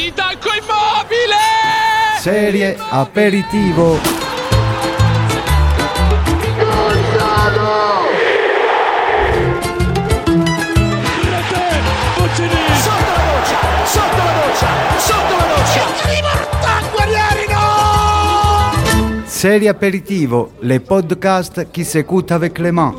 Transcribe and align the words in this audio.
di 0.00 0.10
Danco 0.14 0.48
Immobile! 0.48 1.36
Serie 2.20 2.74
aperitivo. 2.88 3.98
Sotto 12.80 13.12
la 13.12 13.24
doccia, 13.28 13.58
sotto 13.84 14.22
la 14.24 14.32
doccia, 14.32 14.68
sotto 14.96 15.36
la 15.36 15.44
doccia. 15.54 15.82
Serie 19.26 19.68
aperitivo, 19.68 20.52
le 20.60 20.80
podcast 20.80 21.70
qui 21.70 21.84
s'écoutent 21.84 22.32
avec 22.32 22.58
les 22.58 22.72
mains. 22.72 22.94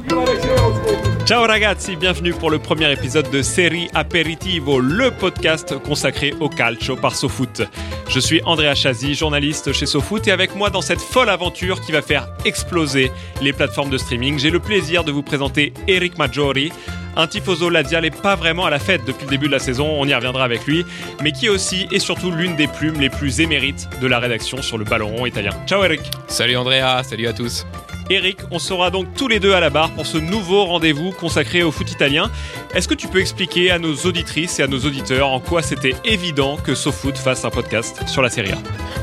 Ciao 1.31 1.47
ragazzi, 1.47 1.95
bienvenue 1.95 2.33
pour 2.33 2.51
le 2.51 2.59
premier 2.59 2.91
épisode 2.91 3.31
de 3.31 3.41
Série 3.41 3.87
Aperitivo, 3.93 4.81
le 4.81 5.11
podcast 5.11 5.79
consacré 5.79 6.33
au 6.41 6.49
calcio 6.49 6.97
par 6.97 7.15
SoFoot. 7.15 7.61
Je 8.09 8.19
suis 8.19 8.41
Andrea 8.43 8.75
Chazi, 8.75 9.13
journaliste 9.13 9.71
chez 9.71 9.85
SoFoot 9.85 10.27
et 10.27 10.31
avec 10.31 10.57
moi 10.57 10.69
dans 10.69 10.81
cette 10.81 10.99
folle 10.99 11.29
aventure 11.29 11.79
qui 11.79 11.93
va 11.93 12.01
faire 12.01 12.27
exploser 12.43 13.13
les 13.41 13.53
plateformes 13.53 13.89
de 13.89 13.97
streaming, 13.97 14.39
j'ai 14.39 14.49
le 14.49 14.59
plaisir 14.59 15.05
de 15.05 15.13
vous 15.13 15.23
présenter 15.23 15.71
Eric 15.87 16.17
Maggiori, 16.17 16.73
un 17.15 17.27
tifoso 17.27 17.69
lazial 17.69 18.03
et 18.03 18.11
pas 18.11 18.35
vraiment 18.35 18.65
à 18.65 18.69
la 18.69 18.79
fête 18.79 19.05
depuis 19.07 19.23
le 19.23 19.29
début 19.29 19.47
de 19.47 19.53
la 19.53 19.59
saison, 19.59 19.87
on 19.87 20.05
y 20.05 20.13
reviendra 20.13 20.43
avec 20.43 20.65
lui, 20.65 20.85
mais 21.23 21.31
qui 21.31 21.47
aussi 21.47 21.87
et 21.93 21.99
surtout 21.99 22.31
l'une 22.31 22.57
des 22.57 22.67
plumes 22.67 22.99
les 22.99 23.09
plus 23.09 23.39
émérites 23.39 23.87
de 24.01 24.07
la 24.07 24.19
rédaction 24.19 24.61
sur 24.61 24.77
le 24.77 24.83
ballon 24.83 25.15
rond 25.15 25.25
italien. 25.25 25.53
Ciao 25.65 25.81
Eric 25.81 26.01
Salut 26.27 26.57
Andrea, 26.57 27.01
salut 27.03 27.27
à 27.27 27.31
tous. 27.31 27.65
Eric, 28.11 28.39
on 28.51 28.59
sera 28.59 28.89
donc 28.89 29.07
tous 29.15 29.29
les 29.29 29.39
deux 29.39 29.53
à 29.53 29.61
la 29.61 29.69
barre 29.69 29.89
pour 29.91 30.05
ce 30.05 30.17
nouveau 30.17 30.65
rendez-vous 30.65 31.11
consacré 31.11 31.63
au 31.63 31.71
foot 31.71 31.89
italien. 31.89 32.29
Est-ce 32.75 32.89
que 32.89 32.93
tu 32.93 33.07
peux 33.07 33.21
expliquer 33.21 33.71
à 33.71 33.79
nos 33.79 33.95
auditrices 33.95 34.59
et 34.59 34.63
à 34.63 34.67
nos 34.67 34.79
auditeurs 34.79 35.29
en 35.29 35.39
quoi 35.39 35.61
c'était 35.61 35.95
évident 36.03 36.57
que 36.57 36.75
SoFoot 36.75 37.17
fasse 37.17 37.45
un 37.45 37.49
podcast 37.49 38.05
sur 38.09 38.21
la 38.21 38.29
Serie 38.29 38.51
A? 38.51 38.57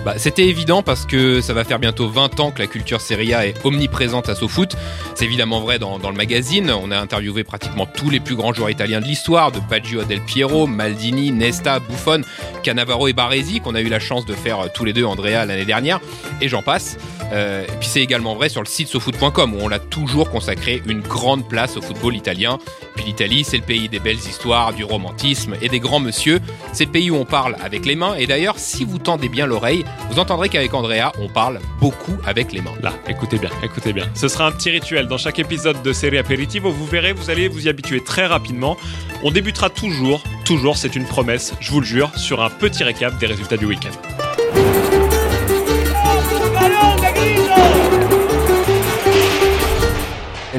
Bah, 0.04 0.14
C'était 0.18 0.46
évident 0.46 0.82
parce 0.82 1.06
que 1.06 1.40
ça 1.40 1.54
va 1.54 1.64
faire 1.64 1.78
bientôt 1.78 2.06
20 2.06 2.38
ans 2.40 2.50
que 2.50 2.58
la 2.58 2.66
culture 2.66 3.00
Serie 3.00 3.32
A 3.32 3.46
est 3.46 3.54
omniprésente 3.64 4.28
à 4.28 4.34
SoFoot. 4.34 4.76
C'est 5.14 5.24
évidemment 5.24 5.60
vrai 5.60 5.78
dans, 5.78 5.98
le 5.98 6.16
magazine. 6.16 6.70
On 6.70 6.90
a 6.90 6.98
interviewé 6.98 7.44
pratiquement 7.44 7.86
tous 7.86 8.10
les 8.10 8.20
plus 8.20 8.36
grands 8.36 8.52
joueurs 8.52 8.68
italiens 8.68 9.00
de 9.00 9.06
l'histoire, 9.06 9.52
de 9.52 9.60
Baggio 9.70 10.04
Del 10.04 10.20
Piero, 10.20 10.66
Maldini, 10.66 11.30
Nesta, 11.30 11.80
Buffon, 11.80 12.20
Cannavaro 12.62 13.08
et 13.08 13.14
Baresi, 13.14 13.60
qu'on 13.60 13.74
a 13.74 13.80
eu 13.80 13.88
la 13.88 14.00
chance 14.00 14.26
de 14.26 14.34
faire 14.34 14.70
tous 14.72 14.84
les 14.84 14.92
deux, 14.92 15.04
Andrea, 15.04 15.46
l'année 15.46 15.64
dernière, 15.64 15.98
et 16.42 16.48
j'en 16.48 16.62
passe. 16.62 16.98
Euh, 17.32 17.64
et 17.64 17.76
puis 17.78 17.88
c'est 17.88 18.00
également 18.00 18.34
vrai 18.34 18.48
sur 18.48 18.62
le 18.62 18.66
site 18.66 18.88
sofoot.com 18.98 19.54
où 19.54 19.58
on 19.60 19.70
a 19.70 19.78
toujours 19.78 20.30
consacré 20.30 20.82
une 20.86 21.00
grande 21.00 21.48
place 21.48 21.76
au 21.76 21.82
football 21.82 22.16
italien. 22.16 22.58
Puis 22.96 23.04
l'Italie, 23.04 23.44
c'est 23.44 23.56
le 23.56 23.62
pays 23.62 23.88
des 23.88 24.00
belles 24.00 24.16
histoires, 24.16 24.72
du 24.72 24.84
romantisme 24.84 25.54
et 25.62 25.68
des 25.68 25.78
grands 25.78 26.00
monsieur. 26.00 26.40
C'est 26.72 26.86
le 26.86 26.90
pays 26.90 27.10
où 27.10 27.16
on 27.16 27.24
parle 27.24 27.56
avec 27.62 27.86
les 27.86 27.94
mains. 27.94 28.14
Et 28.16 28.26
d'ailleurs, 28.26 28.58
si 28.58 28.84
vous 28.84 28.98
tendez 28.98 29.28
bien 29.28 29.46
l'oreille, 29.46 29.84
vous 30.10 30.18
entendrez 30.18 30.48
qu'avec 30.48 30.74
Andrea, 30.74 31.12
on 31.20 31.28
parle 31.28 31.60
beaucoup 31.80 32.16
avec 32.26 32.52
les 32.52 32.60
mains. 32.60 32.74
Là, 32.82 32.92
écoutez 33.08 33.38
bien, 33.38 33.50
écoutez 33.62 33.92
bien. 33.92 34.08
Ce 34.14 34.28
sera 34.28 34.46
un 34.46 34.52
petit 34.52 34.70
rituel 34.70 35.06
dans 35.06 35.18
chaque 35.18 35.38
épisode 35.38 35.82
de 35.82 35.92
série 35.92 36.18
Aperitivo. 36.18 36.70
Vous 36.72 36.86
verrez, 36.86 37.12
vous 37.12 37.30
allez 37.30 37.48
vous 37.48 37.66
y 37.66 37.68
habituer 37.68 38.02
très 38.02 38.26
rapidement. 38.26 38.76
On 39.22 39.30
débutera 39.30 39.70
toujours, 39.70 40.22
toujours, 40.44 40.76
c'est 40.76 40.96
une 40.96 41.04
promesse, 41.04 41.54
je 41.60 41.70
vous 41.70 41.80
le 41.80 41.86
jure, 41.86 42.10
sur 42.16 42.42
un 42.42 42.50
petit 42.50 42.84
récap 42.84 43.18
des 43.18 43.26
résultats 43.26 43.56
du 43.56 43.66
week-end. 43.66 44.87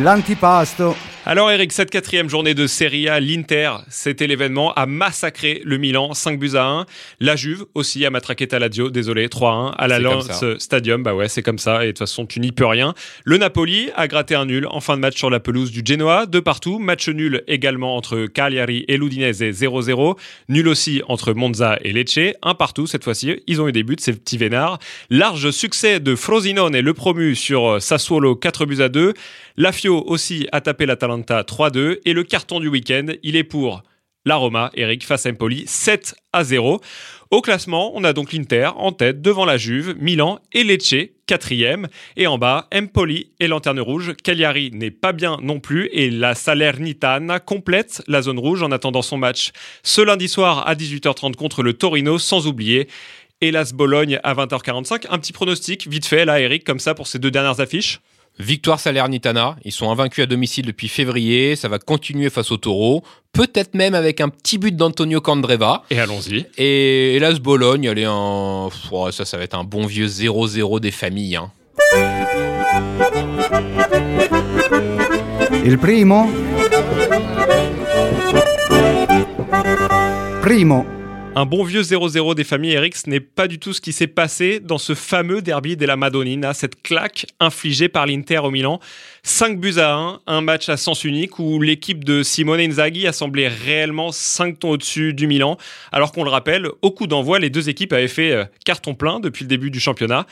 L'antipasto. 0.02 1.09
Alors 1.32 1.52
Eric, 1.52 1.72
cette 1.74 1.92
quatrième 1.92 2.28
journée 2.28 2.56
de 2.56 2.66
Serie 2.66 3.08
A, 3.08 3.20
l'Inter, 3.20 3.74
c'était 3.88 4.26
l'événement, 4.26 4.74
a 4.74 4.88
massacré 4.88 5.62
le 5.64 5.78
Milan, 5.78 6.16
5 6.16 6.40
buts 6.40 6.56
à 6.56 6.66
1. 6.66 6.86
La 7.20 7.36
Juve 7.36 7.68
aussi 7.76 8.04
a 8.04 8.10
matraqué 8.10 8.48
Taladio, 8.48 8.90
désolé, 8.90 9.28
3-1 9.28 9.76
à 9.78 9.88
la 9.88 10.00
Lance 10.00 10.44
Stadium. 10.58 11.04
Bah 11.04 11.14
ouais, 11.14 11.30
c'est 11.30 11.44
comme 11.44 11.60
ça, 11.60 11.84
et 11.84 11.86
de 11.86 11.92
toute 11.92 12.00
façon, 12.00 12.26
tu 12.26 12.40
n'y 12.40 12.52
peux 12.52 12.66
rien. 12.66 12.96
Le 13.26 13.38
Napoli 13.38 13.92
a 13.96 14.08
gratté 14.08 14.34
un 14.34 14.48
nul 14.48 14.66
en 14.72 14.80
fin 14.80 14.96
de 14.96 15.02
match 15.02 15.20
sur 15.20 15.30
la 15.30 15.40
pelouse 15.40 15.70
du 15.72 15.84
Genoa, 15.86 16.26
de 16.26 16.40
partout. 16.40 16.80
Match 16.80 17.08
nul 17.08 17.44
également 17.48 17.96
entre 17.96 18.26
Cagliari 18.26 18.86
et 18.88 18.98
l'Udinese, 18.98 19.44
0-0. 19.44 20.18
Nul 20.48 20.68
aussi 20.68 21.04
entre 21.08 21.34
Monza 21.34 21.78
et 21.84 21.94
Lecce, 21.94 22.34
un 22.42 22.56
partout 22.56 22.88
cette 22.88 23.04
fois-ci. 23.04 23.40
Ils 23.46 23.62
ont 23.62 23.68
eu 23.68 23.72
des 23.72 23.84
buts, 23.84 23.98
ces 24.00 24.14
petits 24.14 24.40
vénards. 24.40 24.80
Large 25.12 25.52
succès 25.52 26.00
de 26.00 26.16
Frosinone, 26.16 26.80
le 26.80 26.94
promu 26.96 27.36
sur 27.36 27.80
Sassuolo, 27.80 28.36
4 28.36 28.66
buts 28.66 28.82
à 28.82 28.90
2. 28.90 29.14
La 29.58 29.72
Fio 29.74 30.04
aussi 30.08 30.48
a 30.54 30.62
tapé 30.62 30.88
l'Atalanta 31.20 31.42
3-2 31.42 32.00
et 32.06 32.14
le 32.14 32.24
carton 32.24 32.60
du 32.60 32.68
week-end, 32.68 33.08
il 33.24 33.36
est 33.36 33.44
pour 33.44 33.84
la 34.26 34.36
Roma, 34.36 34.70
Eric 34.76 35.06
face 35.06 35.26
à 35.26 35.30
Empoli, 35.30 35.64
7 35.66 36.14
à 36.34 36.44
0. 36.44 36.82
Au 37.32 37.42
classement, 37.42 37.92
on 37.96 38.04
a 38.04 38.14
donc 38.14 38.34
l'Inter 38.34 38.72
en 38.76 38.92
tête 38.92 39.22
devant 39.22 39.46
la 39.46 39.58
Juve, 39.58 39.96
Milan 39.98 40.40
et 40.52 40.64
Lecce, 40.64 40.96
quatrième. 41.26 41.88
Et 42.18 42.28
en 42.28 42.38
bas, 42.38 42.68
Empoli 42.74 43.32
et 43.40 43.48
Lanterne 43.48 43.80
Rouge. 43.80 44.14
Cagliari 44.24 44.72
n'est 44.74 44.92
pas 44.92 45.14
bien 45.14 45.38
non 45.42 45.60
plus 45.60 45.90
et 45.94 46.10
la 46.10 46.36
Salernitana 46.36 47.40
complète 47.40 48.04
la 48.08 48.22
zone 48.22 48.40
rouge 48.40 48.62
en 48.62 48.72
attendant 48.72 49.02
son 49.02 49.18
match 49.18 49.52
ce 49.84 50.02
lundi 50.02 50.28
soir 50.28 50.68
à 50.68 50.76
18h30 50.76 51.36
contre 51.36 51.64
le 51.64 51.74
Torino, 51.74 52.20
sans 52.20 52.46
oublier 52.46 52.88
Hélas 53.42 53.74
Bologne 53.74 54.20
à 54.24 54.34
20h45. 54.34 55.06
Un 55.10 55.18
petit 55.18 55.34
pronostic 55.34 55.88
vite 55.88 56.06
fait 56.06 56.26
là, 56.26 56.42
Eric, 56.42 56.66
comme 56.66 56.80
ça 56.80 56.94
pour 56.94 57.08
ces 57.08 57.20
deux 57.20 57.32
dernières 57.32 57.62
affiches? 57.62 58.02
Victoire 58.40 58.80
Salernitana, 58.80 59.58
ils 59.66 59.74
sont 59.74 59.92
invaincus 59.92 60.24
à 60.24 60.26
domicile 60.26 60.66
depuis 60.66 60.88
février, 60.88 61.58
ça 61.58 61.68
va 61.68 61.78
continuer 61.78 62.30
face 62.30 62.52
au 62.52 62.58
Taureau, 62.58 63.04
peut-être 63.34 63.76
même 63.76 63.94
avec 63.94 64.22
un 64.22 64.30
petit 64.30 64.58
but 64.58 64.74
d'Antonio 64.74 65.20
Candreva. 65.20 65.84
Et 65.90 66.00
allons-y. 66.00 66.46
Et 66.58 67.18
hélas 67.18 67.40
Bologne, 67.40 67.90
allez, 67.90 68.06
un... 68.06 68.70
Oh, 68.92 69.12
ça, 69.12 69.26
ça 69.26 69.38
va 69.38 69.44
être 69.44 69.58
un 69.58 69.66
bon 69.66 69.86
vieux 69.86 70.08
0-0 70.08 70.80
des 70.80 70.92
familles. 70.92 71.36
Hein. 71.36 71.52
Il 75.66 75.78
primo. 75.78 76.30
Primo. 80.42 80.86
Un 81.40 81.46
bon 81.46 81.64
vieux 81.64 81.84
0-0 81.84 82.36
des 82.36 82.44
familles 82.44 82.74
Eric, 82.74 83.08
n'est 83.08 83.22
pas 83.22 83.48
du 83.48 83.60
tout 83.60 83.72
ce 83.72 83.80
qui 83.80 83.94
s'est 83.94 84.08
passé 84.08 84.60
dans 84.60 84.78
ce 84.78 84.94
fameux 84.94 85.42
derby 85.42 85.78
de 85.78 85.86
la 85.86 85.96
Madonnina, 85.96 86.54
cette 86.54 86.84
claque 86.84 87.28
infligée 87.40 87.88
par 87.88 88.06
l'Inter 88.06 88.40
au 88.40 88.52
Milan. 88.52 88.82
5 89.30 89.60
buts 89.60 89.78
à 89.78 89.94
1, 89.94 90.22
un 90.26 90.42
match 90.42 90.70
à 90.70 90.76
sens 90.76 91.04
unique 91.04 91.38
où 91.38 91.62
l'équipe 91.62 92.04
de 92.04 92.24
Simone 92.24 92.60
Inzaghi 92.60 93.06
a 93.06 93.14
semblé 93.14 93.48
réellement 93.48 94.12
5 94.12 94.58
tons 94.58 94.72
au-dessus 94.72 95.14
du 95.14 95.28
Milan, 95.28 95.56
alors 95.92 96.12
qu'on 96.12 96.24
le 96.24 96.32
rappelle, 96.32 96.68
au 96.82 96.90
coup 96.90 97.06
d'envoi, 97.06 97.38
les 97.38 97.52
deux 97.52 97.70
équipes 97.70 97.94
avaient 97.94 98.08
fait 98.08 98.50
carton 98.66 98.96
plein 98.96 99.20
depuis 99.20 99.44
le 99.44 99.48
début 99.48 99.70
du 99.70 99.80
championnat. 99.80 100.26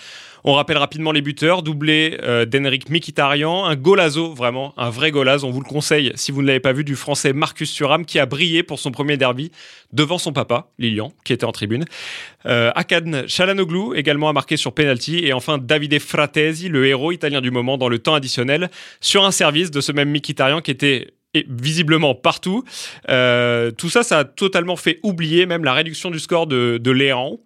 On 0.49 0.53
rappelle 0.53 0.77
rapidement 0.77 1.11
les 1.11 1.21
buteurs, 1.21 1.61
doublé 1.61 2.17
euh, 2.23 2.45
d'Henrik 2.45 2.89
Mkhitaryan, 2.89 3.65
un 3.65 3.75
golazo, 3.75 4.33
vraiment, 4.33 4.73
un 4.77 4.89
vrai 4.89 5.11
golaz, 5.11 5.43
on 5.43 5.51
vous 5.51 5.59
le 5.59 5.67
conseille 5.67 6.13
si 6.15 6.31
vous 6.31 6.41
ne 6.41 6.47
l'avez 6.47 6.59
pas 6.59 6.71
vu, 6.71 6.85
du 6.85 6.95
français 6.95 7.33
Marcus 7.33 7.73
Thuram 7.73 8.05
qui 8.05 8.17
a 8.17 8.25
brillé 8.25 8.63
pour 8.63 8.79
son 8.79 8.91
premier 8.91 9.17
derby 9.17 9.51
devant 9.91 10.17
son 10.17 10.31
papa, 10.31 10.69
Lilian, 10.79 11.11
qui 11.23 11.33
était 11.33 11.45
en 11.45 11.51
tribune. 11.51 11.85
Euh, 12.45 12.71
Akan 12.75 13.25
également 13.95 14.29
a 14.29 14.33
marqué 14.33 14.55
sur 14.57 14.73
penalty 14.73 15.25
et 15.25 15.33
enfin 15.33 15.57
Davide 15.57 15.99
Fratesi, 15.99 16.69
le 16.69 16.87
héros 16.87 17.11
italien 17.11 17.41
du 17.41 17.51
moment 17.51 17.77
dans 17.77 17.89
le 17.89 17.99
temps 17.99 18.13
additionnel, 18.13 18.69
sur 19.01 19.25
un 19.25 19.31
service 19.31 19.71
de 19.71 19.81
ce 19.81 19.91
même 19.91 20.11
Mkhitaryan 20.11 20.61
qui 20.61 20.71
était 20.71 21.13
visiblement 21.47 22.15
partout. 22.15 22.63
Euh, 23.09 23.71
tout 23.71 23.89
ça, 23.89 24.03
ça 24.03 24.19
a 24.19 24.23
totalement 24.25 24.75
fait 24.75 24.99
oublier 25.03 25.45
même 25.45 25.63
la 25.63 25.73
réduction 25.73 26.09
du 26.09 26.19
score 26.19 26.47
de, 26.47 26.79
de 26.81 26.91
Léon, 26.91 27.39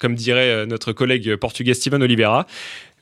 comme 0.00 0.14
dirait 0.14 0.66
notre 0.66 0.92
collègue 0.92 1.36
portugais 1.36 1.74
Steven 1.74 2.02
Oliveira. 2.02 2.46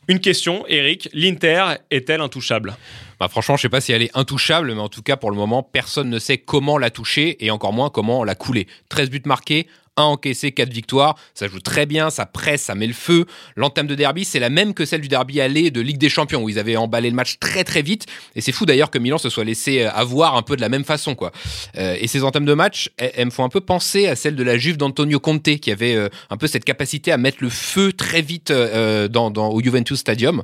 Une 0.09 0.21
question, 0.21 0.65
Eric, 0.69 1.09
l'Inter 1.13 1.65
est-elle 1.91 2.21
intouchable? 2.21 2.77
Bah 3.19 3.27
franchement, 3.27 3.57
je 3.57 3.63
sais 3.63 3.69
pas 3.69 3.81
si 3.81 3.91
elle 3.91 4.03
est 4.03 4.17
intouchable, 4.17 4.73
mais 4.73 4.81
en 4.81 4.89
tout 4.89 5.03
cas, 5.03 5.17
pour 5.17 5.33
le 5.33 5.37
moment, 5.37 5.65
personne 5.65 6.09
ne 6.09 6.21
sait 6.21 6.39
comment 6.39 6.79
la 6.79 6.91
toucher 6.91 7.45
et 7.45 7.51
encore 7.51 7.73
moins 7.73 7.91
comment 7.91 8.23
la 8.23 8.37
couler. 8.37 8.69
13 8.89 9.11
buts 9.11 9.23
marqués, 9.25 9.67
1 9.97 10.03
encaissé, 10.03 10.53
4 10.53 10.73
victoires. 10.73 11.17
Ça 11.35 11.49
joue 11.49 11.61
très 11.61 11.87
bien, 11.87 12.11
ça 12.11 12.27
presse, 12.27 12.63
ça 12.63 12.75
met 12.75 12.87
le 12.87 12.93
feu. 12.93 13.27
L'entame 13.57 13.87
de 13.87 13.95
derby, 13.95 14.25
c'est 14.25 14.39
la 14.39 14.51
même 14.51 14.75
que 14.75 14.85
celle 14.85 15.01
du 15.01 15.09
derby 15.09 15.41
aller 15.41 15.71
de 15.71 15.81
Ligue 15.81 15.99
des 15.99 16.09
Champions, 16.09 16.43
où 16.43 16.49
ils 16.49 16.59
avaient 16.59 16.77
emballé 16.77 17.11
le 17.11 17.17
match 17.17 17.39
très 17.39 17.65
très 17.65 17.83
vite. 17.83 18.07
Et 18.35 18.41
c'est 18.41 18.53
fou 18.53 18.67
d'ailleurs 18.67 18.91
que 18.91 18.99
Milan 18.99 19.19
se 19.19 19.29
soit 19.29 19.45
laissé 19.45 19.83
avoir 19.83 20.37
un 20.37 20.43
peu 20.43 20.57
de 20.57 20.61
la 20.61 20.69
même 20.69 20.85
façon. 20.85 21.15
quoi. 21.15 21.33
Euh, 21.77 21.97
et 22.01 22.07
ces 22.07 22.25
entames 22.25 22.45
de 22.45 22.55
match, 22.55 22.91
elles, 22.97 23.13
elles, 23.15 23.27
me 23.27 23.31
font 23.31 23.45
un 23.45 23.49
peu 23.49 23.61
penser 23.61 24.07
à 24.07 24.17
celle 24.17 24.37
de 24.37 24.43
la 24.43 24.59
Juve 24.59 24.77
d'Antonio 24.77 25.21
Conte, 25.21 25.57
qui 25.59 25.71
avait 25.71 25.95
euh, 25.95 26.09
un 26.31 26.37
peu 26.37 26.47
cette 26.47 26.65
capacité 26.65 27.13
à 27.13 27.17
mettre 27.17 27.39
le 27.41 27.49
feu 27.49 27.93
très 27.93 28.23
vite 28.23 28.51
euh, 28.51 29.09
dans, 29.09 29.31
dans, 29.31 29.49
au 29.49 29.61
Juventus 29.63 29.99
Stadium. 29.99 30.43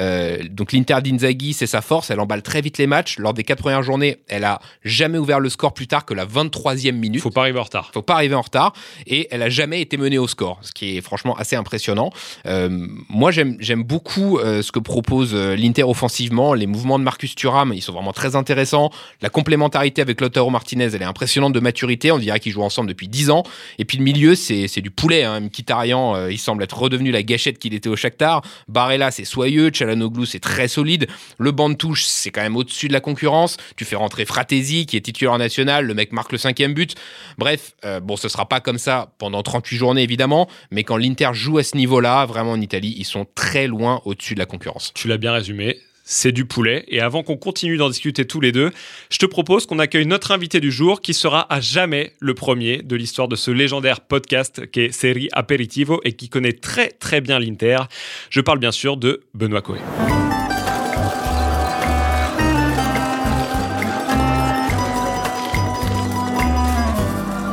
Euh, 0.00 0.38
donc 0.50 0.72
l'Inter 0.72 0.98
d'Inzaghi, 1.02 1.52
c'est 1.52 1.66
sa 1.66 1.80
force, 1.80 2.10
elle 2.10 2.20
emballe 2.20 2.42
très 2.42 2.60
vite 2.60 2.78
les 2.78 2.86
matchs. 2.86 3.18
Lors 3.18 3.34
des 3.34 3.44
quatre 3.44 3.60
premières 3.60 3.82
journées, 3.82 4.18
elle 4.28 4.44
a 4.44 4.60
jamais 4.84 5.18
ouvert 5.18 5.40
le 5.40 5.48
score 5.48 5.74
plus 5.74 5.86
tard 5.86 6.04
que 6.04 6.14
la 6.14 6.26
23e 6.26 6.92
minute. 6.92 7.22
Faut 7.22 7.30
pas 7.30 7.42
arriver 7.42 7.58
en 7.58 7.64
retard. 7.64 7.90
Faut 7.92 8.02
pas 8.02 8.14
arriver 8.14 8.34
en 8.34 8.42
retard. 8.42 8.72
Et 9.06 9.28
elle 9.30 9.42
a 9.42 9.48
jamais 9.48 9.80
été 9.80 9.96
menée 9.96 10.18
au 10.18 10.28
score, 10.28 10.58
ce 10.62 10.72
qui 10.72 10.96
est 10.96 11.00
franchement 11.00 11.36
assez 11.36 11.56
impressionnant. 11.56 12.10
Euh, 12.46 12.68
moi, 13.08 13.30
j'aime 13.30 13.82
beaucoup 13.82 14.38
euh, 14.38 14.62
ce 14.62 14.72
que 14.72 14.78
propose 14.78 15.30
euh, 15.34 15.56
l'Inter 15.56 15.84
offensivement. 15.84 16.54
Les 16.54 16.66
mouvements 16.66 16.98
de 16.98 17.04
Marcus 17.04 17.34
Thuram, 17.34 17.72
ils 17.74 17.82
sont 17.82 17.92
vraiment 17.92 18.12
très 18.12 18.36
intéressants. 18.36 18.90
La 19.22 19.28
complémentarité 19.28 20.02
avec 20.02 20.20
Lautaro 20.20 20.50
Martinez, 20.50 20.90
elle 20.94 21.02
est 21.02 21.06
impressionnante 21.06 21.52
de 21.52 21.60
maturité. 21.60 22.12
On 22.12 22.18
dirait 22.18 22.40
qu'ils 22.40 22.52
jouent 22.52 22.62
ensemble 22.62 22.88
depuis 22.88 23.08
10 23.08 23.30
ans. 23.30 23.42
Et 23.78 23.84
puis 23.84 23.98
le 23.98 24.04
milieu, 24.04 24.34
c'est 24.34 24.80
du 24.80 24.90
poulet. 24.90 25.24
Hein. 25.24 25.40
Mkhitaryan, 25.40 26.28
il 26.28 26.38
semble 26.38 26.62
être 26.62 26.76
redevenu 26.76 27.10
la 27.10 27.22
gâchette 27.22 27.58
qu'il 27.58 27.74
était 27.74 27.88
au 27.88 27.96
Shakhtar. 27.96 28.42
Barella, 28.68 29.10
c'est 29.10 29.24
soyeux. 29.24 29.70
Chalanoglu, 29.72 30.26
c'est 30.26 30.40
très 30.40 30.68
solide. 30.68 31.06
Le 31.38 31.52
banc 31.52 31.68
de 31.68 31.74
touche, 31.74 32.04
c'est 32.04 32.30
quand 32.30 32.42
même 32.42 32.56
au-dessus 32.56 32.88
de 32.88 32.92
la 32.92 33.00
concurrence. 33.00 33.56
Tu 33.76 33.84
fais 33.84 33.96
rentrer 33.96 34.24
Fratesi, 34.24 34.86
qui 34.86 34.96
est 34.96 35.00
titulaire 35.00 35.38
national. 35.38 35.86
Le 35.86 35.94
mec 35.94 36.12
marque 36.12 36.32
le 36.32 36.38
cinquième 36.38 36.74
but. 36.74 36.94
Bref, 37.38 37.74
bon, 38.02 38.16
ce 38.16 38.28
sera 38.28 38.48
pas 38.48 38.60
comme 38.60 38.75
ça 38.78 39.12
pendant 39.18 39.42
38 39.42 39.76
journées, 39.76 40.02
évidemment. 40.02 40.48
Mais 40.70 40.84
quand 40.84 40.96
l'Inter 40.96 41.30
joue 41.32 41.58
à 41.58 41.62
ce 41.62 41.76
niveau-là, 41.76 42.26
vraiment 42.26 42.52
en 42.52 42.60
Italie, 42.60 42.94
ils 42.96 43.04
sont 43.04 43.26
très 43.34 43.66
loin 43.66 44.00
au-dessus 44.04 44.34
de 44.34 44.38
la 44.38 44.46
concurrence. 44.46 44.92
Tu 44.94 45.08
l'as 45.08 45.18
bien 45.18 45.32
résumé. 45.32 45.78
C'est 46.08 46.30
du 46.30 46.44
poulet. 46.44 46.84
Et 46.86 47.00
avant 47.00 47.24
qu'on 47.24 47.36
continue 47.36 47.76
d'en 47.76 47.88
discuter 47.88 48.26
tous 48.26 48.40
les 48.40 48.52
deux, 48.52 48.70
je 49.10 49.18
te 49.18 49.26
propose 49.26 49.66
qu'on 49.66 49.80
accueille 49.80 50.06
notre 50.06 50.30
invité 50.30 50.60
du 50.60 50.70
jour 50.70 51.00
qui 51.00 51.14
sera 51.14 51.52
à 51.52 51.60
jamais 51.60 52.12
le 52.20 52.32
premier 52.32 52.80
de 52.82 52.94
l'histoire 52.94 53.26
de 53.26 53.34
ce 53.34 53.50
légendaire 53.50 54.00
podcast 54.02 54.70
qui 54.70 54.82
est 54.82 54.92
Série 54.92 55.28
Aperitivo 55.32 56.00
et 56.04 56.12
qui 56.12 56.28
connaît 56.28 56.52
très 56.52 56.90
très 56.90 57.20
bien 57.20 57.40
l'Inter. 57.40 57.78
Je 58.30 58.40
parle 58.40 58.60
bien 58.60 58.70
sûr 58.70 58.96
de 58.96 59.22
Benoît 59.34 59.62
Coé. 59.62 59.78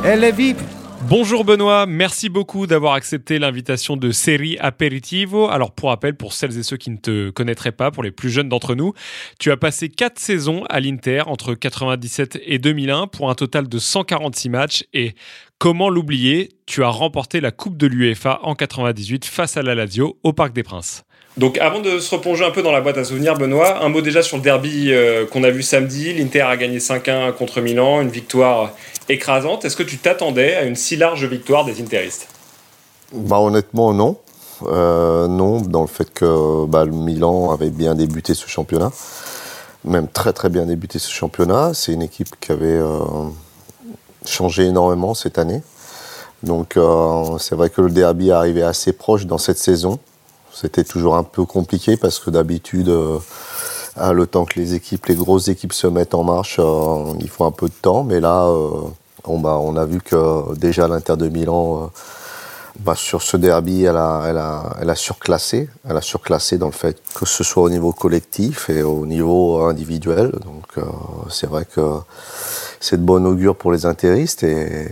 Elle 0.06 0.22
est 0.22 0.32
vive 0.32 0.62
Bonjour 1.06 1.44
Benoît, 1.44 1.84
merci 1.84 2.30
beaucoup 2.30 2.66
d'avoir 2.66 2.94
accepté 2.94 3.38
l'invitation 3.38 3.98
de 3.98 4.10
Série 4.10 4.56
Aperitivo. 4.58 5.48
Alors 5.48 5.72
pour 5.72 5.90
rappel, 5.90 6.16
pour 6.16 6.32
celles 6.32 6.58
et 6.58 6.62
ceux 6.62 6.78
qui 6.78 6.90
ne 6.90 6.96
te 6.96 7.28
connaîtraient 7.28 7.72
pas, 7.72 7.90
pour 7.90 8.02
les 8.02 8.10
plus 8.10 8.30
jeunes 8.30 8.48
d'entre 8.48 8.74
nous, 8.74 8.94
tu 9.38 9.50
as 9.50 9.58
passé 9.58 9.90
4 9.90 10.18
saisons 10.18 10.64
à 10.70 10.80
l'Inter 10.80 11.22
entre 11.26 11.54
97 11.54 12.40
et 12.46 12.58
2001 12.58 13.08
pour 13.08 13.28
un 13.28 13.34
total 13.34 13.68
de 13.68 13.78
146 13.78 14.48
matchs 14.48 14.84
et 14.94 15.14
comment 15.58 15.90
l'oublier, 15.90 16.48
tu 16.64 16.82
as 16.82 16.88
remporté 16.88 17.42
la 17.42 17.50
Coupe 17.50 17.76
de 17.76 17.86
l'UEFA 17.86 18.40
en 18.42 18.54
98 18.54 19.26
face 19.26 19.58
à 19.58 19.62
la 19.62 19.74
Lazio 19.74 20.18
au 20.22 20.32
Parc 20.32 20.54
des 20.54 20.62
Princes. 20.62 21.03
Donc 21.36 21.58
avant 21.58 21.80
de 21.80 21.98
se 21.98 22.14
replonger 22.14 22.44
un 22.44 22.52
peu 22.52 22.62
dans 22.62 22.70
la 22.70 22.80
boîte 22.80 22.96
à 22.96 23.04
souvenirs, 23.04 23.36
Benoît, 23.36 23.82
un 23.84 23.88
mot 23.88 24.02
déjà 24.02 24.22
sur 24.22 24.36
le 24.36 24.42
derby 24.42 24.92
euh, 24.92 25.26
qu'on 25.26 25.42
a 25.42 25.50
vu 25.50 25.62
samedi. 25.62 26.12
L'Inter 26.14 26.42
a 26.42 26.56
gagné 26.56 26.78
5-1 26.78 27.32
contre 27.32 27.60
Milan, 27.60 28.00
une 28.02 28.08
victoire 28.08 28.70
écrasante. 29.08 29.64
Est-ce 29.64 29.76
que 29.76 29.82
tu 29.82 29.98
t'attendais 29.98 30.54
à 30.54 30.62
une 30.62 30.76
si 30.76 30.94
large 30.96 31.24
victoire 31.24 31.64
des 31.64 31.82
Interistes? 31.82 32.28
Bah, 33.12 33.40
Honnêtement, 33.40 33.92
non. 33.92 34.16
Euh, 34.62 35.26
non, 35.26 35.60
dans 35.60 35.80
le 35.80 35.88
fait 35.88 36.08
que 36.14 36.66
bah, 36.66 36.84
le 36.84 36.92
Milan 36.92 37.50
avait 37.50 37.70
bien 37.70 37.96
débuté 37.96 38.34
ce 38.34 38.48
championnat, 38.48 38.92
même 39.84 40.06
très 40.06 40.32
très 40.32 40.48
bien 40.48 40.64
débuté 40.66 41.00
ce 41.00 41.10
championnat. 41.10 41.72
C'est 41.74 41.92
une 41.92 42.02
équipe 42.02 42.28
qui 42.40 42.52
avait 42.52 42.66
euh, 42.66 43.00
changé 44.24 44.66
énormément 44.66 45.14
cette 45.14 45.38
année. 45.38 45.62
Donc 46.44 46.78
c'est 47.38 47.54
vrai 47.54 47.70
que 47.70 47.80
le 47.80 47.88
derby 47.88 48.28
est 48.28 48.32
arrivé 48.32 48.62
assez 48.62 48.92
proche 48.92 49.24
dans 49.24 49.38
cette 49.38 49.56
saison. 49.56 49.98
C'était 50.54 50.84
toujours 50.84 51.16
un 51.16 51.24
peu 51.24 51.44
compliqué 51.44 51.96
parce 51.96 52.20
que 52.20 52.30
d'habitude, 52.30 52.88
euh, 52.88 53.18
le 54.12 54.26
temps 54.26 54.44
que 54.44 54.60
les 54.60 54.74
équipes, 54.74 55.06
les 55.06 55.16
grosses 55.16 55.48
équipes 55.48 55.72
se 55.72 55.88
mettent 55.88 56.14
en 56.14 56.22
marche, 56.22 56.56
euh, 56.60 57.12
il 57.20 57.28
faut 57.28 57.44
un 57.44 57.50
peu 57.50 57.66
de 57.66 57.74
temps. 57.74 58.04
Mais 58.04 58.20
là, 58.20 58.44
euh, 58.46 58.82
bah, 59.26 59.58
on, 59.58 59.76
a 59.76 59.84
vu 59.84 60.00
que 60.00 60.54
déjà 60.54 60.86
l'Inter 60.86 61.16
de 61.16 61.28
Milan, 61.28 61.90
bah, 62.78 62.94
sur 62.94 63.20
ce 63.20 63.36
derby, 63.36 63.82
elle 63.82 63.96
a, 63.96 64.94
surclassé. 64.94 65.68
Elle 65.88 65.96
a 65.96 66.00
surclassé 66.00 66.56
dans 66.56 66.66
le 66.66 66.72
fait 66.72 67.02
que 67.14 67.26
ce 67.26 67.42
soit 67.42 67.64
au 67.64 67.70
niveau 67.70 67.92
collectif 67.92 68.70
et 68.70 68.84
au 68.84 69.06
niveau 69.06 69.62
individuel. 69.62 70.30
Donc 70.44 70.84
c'est 71.30 71.48
vrai 71.48 71.64
que 71.64 71.80
c'est 72.84 72.98
de 72.98 73.02
bon 73.02 73.24
augure 73.26 73.56
pour 73.56 73.72
les 73.72 73.86
intéristes 73.86 74.42
et, 74.42 74.88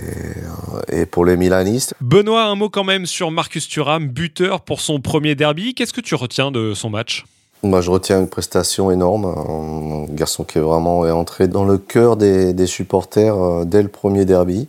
et 0.91 1.05
pour 1.05 1.27
les 1.27 1.37
milanistes. 1.37 1.95
Benoît, 2.01 2.45
un 2.45 2.55
mot 2.55 2.71
quand 2.71 2.85
même 2.85 3.05
sur 3.05 3.31
Marcus 3.31 3.69
Thuram, 3.69 4.09
buteur 4.09 4.63
pour 4.63 4.81
son 4.81 5.01
premier 5.01 5.35
derby. 5.35 5.75
Qu'est-ce 5.75 5.93
que 5.93 6.01
tu 6.01 6.15
retiens 6.15 6.51
de 6.51 6.73
son 6.73 6.89
match? 6.89 7.25
Moi, 7.63 7.81
je 7.81 7.91
retiens 7.91 8.19
une 8.19 8.29
prestation 8.29 8.91
énorme. 8.91 9.27
Un 9.27 10.13
garçon 10.13 10.43
qui 10.43 10.59
est 10.59 10.63
vraiment 10.63 11.01
entré 11.01 11.49
dans 11.49 11.65
le 11.65 11.77
cœur 11.77 12.17
des, 12.17 12.67
supporters 12.67 13.37
euh, 13.37 13.65
dès 13.65 13.83
le 13.83 13.89
premier 13.89 14.25
derby. 14.25 14.69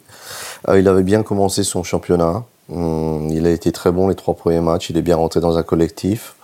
Euh, 0.67 0.79
il 0.79 0.87
avait 0.87 1.03
bien 1.03 1.23
commencé 1.23 1.63
son 1.63 1.81
championnat. 1.81 2.43
Hum, 2.69 3.29
il 3.31 3.47
a 3.47 3.51
été 3.51 3.71
très 3.71 3.91
bon 3.91 4.09
les 4.09 4.15
trois 4.15 4.35
premiers 4.35 4.61
matchs. 4.61 4.89
Il 4.89 4.97
est 4.97 5.01
bien 5.01 5.15
rentré 5.15 5.39
dans 5.39 5.57
un 5.57 5.63
collectif 5.63 6.35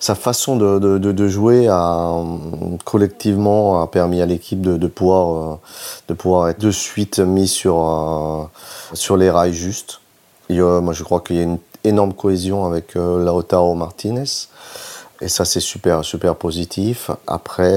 sa 0.00 0.14
façon 0.14 0.56
de, 0.56 0.98
de, 0.98 1.28
jouer 1.28 1.68
a, 1.68 2.14
collectivement 2.84 3.82
a 3.82 3.86
permis 3.86 4.22
à 4.22 4.26
l'équipe 4.26 4.60
de, 4.60 4.86
pouvoir, 4.86 5.52
euh, 5.52 5.56
de 6.08 6.14
pouvoir 6.14 6.48
être 6.48 6.60
de 6.60 6.70
suite 6.70 7.18
mis 7.18 7.48
sur, 7.48 7.78
euh, 7.78 8.44
sur 8.94 9.16
les 9.16 9.30
rails 9.30 9.54
justes. 9.54 10.00
moi, 10.50 10.92
je 10.92 11.02
crois 11.02 11.20
qu'il 11.20 11.36
y 11.36 11.40
a 11.40 11.42
une 11.42 11.58
énorme 11.84 12.12
cohésion 12.12 12.64
avec 12.64 12.96
euh, 12.96 13.24
Lautaro 13.24 13.74
Martinez. 13.74 14.24
Et 15.20 15.28
ça, 15.28 15.44
c'est 15.44 15.60
super, 15.60 16.04
super 16.04 16.36
positif. 16.36 17.10
Après, 17.26 17.76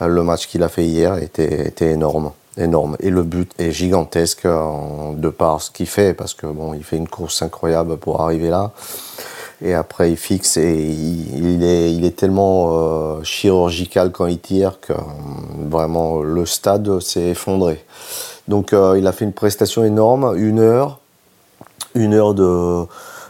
le 0.00 0.22
match 0.24 0.48
qu'il 0.48 0.64
a 0.64 0.68
fait 0.68 0.84
hier 0.84 1.16
était, 1.18 1.68
était 1.68 1.92
énorme 1.92 2.32
énorme. 2.56 2.96
Et 3.00 3.10
le 3.10 3.22
but 3.22 3.50
est 3.58 3.72
gigantesque 3.72 4.46
de 4.46 5.28
par 5.28 5.60
ce 5.60 5.70
qu'il 5.70 5.86
fait, 5.86 6.14
parce 6.14 6.34
que 6.34 6.46
bon, 6.46 6.78
fait 6.82 6.96
une 6.96 7.08
course 7.08 7.42
incroyable 7.42 7.96
pour 7.96 8.20
arriver 8.20 8.50
là. 8.50 8.72
Et 9.62 9.74
après, 9.74 10.10
il 10.10 10.16
fixe 10.16 10.56
et 10.56 10.74
il, 10.74 11.62
est, 11.62 12.16
tellement 12.16 12.70
euh, 12.70 13.22
chirurgical 13.22 14.10
quand 14.10 14.26
il 14.26 14.38
tire 14.38 14.80
que 14.80 14.92
euh, 14.92 14.96
vraiment 15.68 16.20
le 16.20 16.44
stade 16.44 17.00
s'est 17.00 17.28
effondré. 17.28 17.84
Donc 18.48 18.72
euh, 18.72 18.98
il 18.98 19.06
a 19.06 19.12
fait 19.12 19.24
une 19.24 19.32
prestation 19.32 19.84
énorme, 19.84 20.34
une 20.36 20.58
heure, 20.58 20.98
une 21.94 22.14
heure 22.14 22.34
de, 22.34 22.84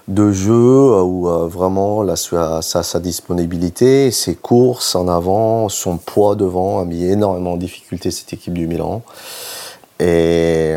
de 0.09 0.33
jeu 0.33 1.03
où 1.03 1.29
vraiment 1.49 2.03
là, 2.03 2.17
sa, 2.17 3.01
disponibilité, 3.01 4.11
ses 4.11 4.35
courses 4.35 4.95
en 4.95 5.09
avant, 5.09 5.69
son 5.69 5.99
poids 5.99 6.37
devant 6.37 6.81
a 6.81 6.85
mis 6.85 7.05
énormément 7.05 7.53
en 7.53 7.57
difficulté 7.57 8.11
cette 8.11 8.33
équipe 8.33 8.55
du 8.55 8.67
Milan. 8.67 9.03
Et, 10.01 10.75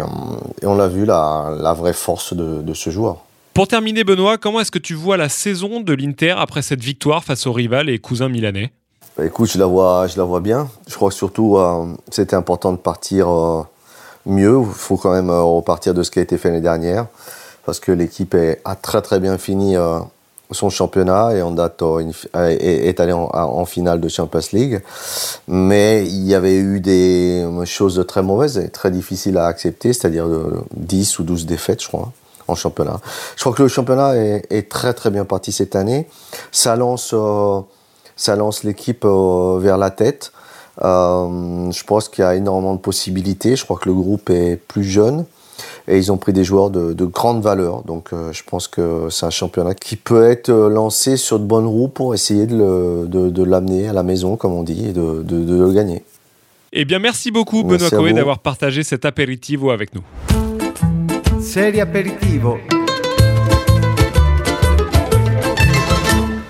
on 0.63 0.75
l'a 0.75 0.87
vu, 0.87 1.05
la, 1.05 1.55
la 1.57 1.73
vraie 1.73 1.93
force 1.93 2.33
de 2.33 2.73
ce 2.73 2.89
joueur. 2.89 3.26
Pour 3.57 3.67
terminer, 3.67 4.03
Benoît, 4.03 4.37
comment 4.37 4.59
est-ce 4.59 4.69
que 4.69 4.77
tu 4.77 4.93
vois 4.93 5.17
la 5.17 5.29
saison 5.29 5.81
de 5.81 5.91
l'Inter 5.91 6.35
après 6.37 6.61
cette 6.61 6.81
victoire 6.81 7.23
face 7.23 7.47
au 7.47 7.53
rival 7.53 7.89
et 7.89 7.97
cousin 7.97 8.29
milanais? 8.29 8.71
Bah, 9.17 9.25
Écoute, 9.25 9.49
je 9.51 9.57
la, 9.57 9.65
vois, 9.65 10.05
je 10.05 10.15
la 10.15 10.25
vois 10.25 10.41
bien. 10.41 10.69
Je 10.87 10.93
crois 10.93 11.09
que 11.09 11.15
surtout, 11.15 11.57
euh, 11.57 11.87
c'était 12.11 12.35
important 12.35 12.71
de 12.71 12.77
partir 12.77 13.27
euh, 13.27 13.63
mieux. 14.27 14.61
Il 14.61 14.73
faut 14.75 14.97
quand 14.97 15.11
même 15.11 15.31
euh, 15.31 15.41
repartir 15.41 15.95
de 15.95 16.03
ce 16.03 16.11
qui 16.11 16.19
a 16.19 16.21
été 16.21 16.37
fait 16.37 16.49
l'année 16.49 16.61
dernière. 16.61 17.07
Parce 17.65 17.79
que 17.79 17.91
l'équipe 17.91 18.37
a 18.63 18.75
très 18.75 19.01
très 19.01 19.19
bien 19.19 19.39
fini 19.39 19.75
son 20.51 20.69
championnat 20.69 21.31
et 21.33 21.39
est, 22.87 22.99
allé 22.99 23.11
en, 23.11 23.65
finale 23.65 23.99
de 23.99 24.07
Champions 24.07 24.39
League. 24.53 24.81
Mais 25.47 26.05
il 26.05 26.27
y 26.27 26.35
avait 26.35 26.57
eu 26.57 26.79
des 26.79 27.43
choses 27.65 28.05
très 28.07 28.21
mauvaises 28.21 28.59
et 28.59 28.69
très 28.69 28.91
difficiles 28.91 29.39
à 29.39 29.47
accepter, 29.47 29.93
c'est-à-dire 29.93 30.27
10 30.75 31.17
ou 31.17 31.23
12 31.23 31.47
défaites, 31.47 31.81
je 31.81 31.87
crois 31.87 32.13
en 32.47 32.55
championnat. 32.55 32.99
Je 33.35 33.41
crois 33.41 33.53
que 33.53 33.63
le 33.63 33.69
championnat 33.69 34.15
est, 34.15 34.69
très 34.69 34.93
très 34.93 35.09
bien 35.09 35.25
parti 35.25 35.51
cette 35.51 35.75
année. 35.75 36.07
Ça 36.51 36.75
lance, 36.75 37.11
euh, 37.13 37.59
ça 38.15 38.35
lance 38.35 38.63
l'équipe 38.63 39.05
euh, 39.05 39.59
vers 39.59 39.77
la 39.77 39.91
tête. 39.91 40.31
Euh, 40.83 41.71
je 41.71 41.83
pense 41.83 42.09
qu'il 42.09 42.23
y 42.23 42.25
a 42.25 42.35
énormément 42.35 42.75
de 42.75 42.79
possibilités. 42.79 43.55
Je 43.55 43.63
crois 43.63 43.77
que 43.77 43.89
le 43.89 43.95
groupe 43.95 44.29
est 44.29 44.57
plus 44.67 44.83
jeune 44.83 45.25
et 45.87 45.97
ils 45.97 46.11
ont 46.11 46.17
pris 46.17 46.33
des 46.33 46.43
joueurs 46.43 46.69
de, 46.69 47.05
grande 47.05 47.41
valeur. 47.41 47.81
Donc 47.83 48.11
je 48.11 48.43
pense 48.43 48.67
que 48.67 49.07
c'est 49.09 49.25
un 49.25 49.31
championnat 49.31 49.73
qui 49.73 49.95
peut 49.95 50.29
être 50.29 50.51
lancé 50.51 51.17
sur 51.17 51.39
de 51.39 51.45
bonnes 51.45 51.65
roues 51.65 51.87
pour 51.87 52.13
essayer 52.13 52.45
de, 52.45 53.43
l'amener 53.43 53.87
à 53.87 53.93
la 53.93 54.03
maison, 54.03 54.35
comme 54.35 54.53
on 54.53 54.63
dit, 54.63 54.89
et 54.89 54.93
de, 54.93 55.23
le 55.27 55.71
gagner. 55.71 56.03
Eh 56.73 56.85
bien, 56.85 56.99
merci 56.99 57.31
beaucoup, 57.31 57.63
Benoît 57.63 57.89
Coé, 57.89 58.13
d'avoir 58.13 58.39
partagé 58.39 58.83
cet 58.83 59.05
apéritivo 59.05 59.71
avec 59.71 59.95
nous. 59.95 60.03
Serie 61.57 61.81
aperitivo. 61.81 62.76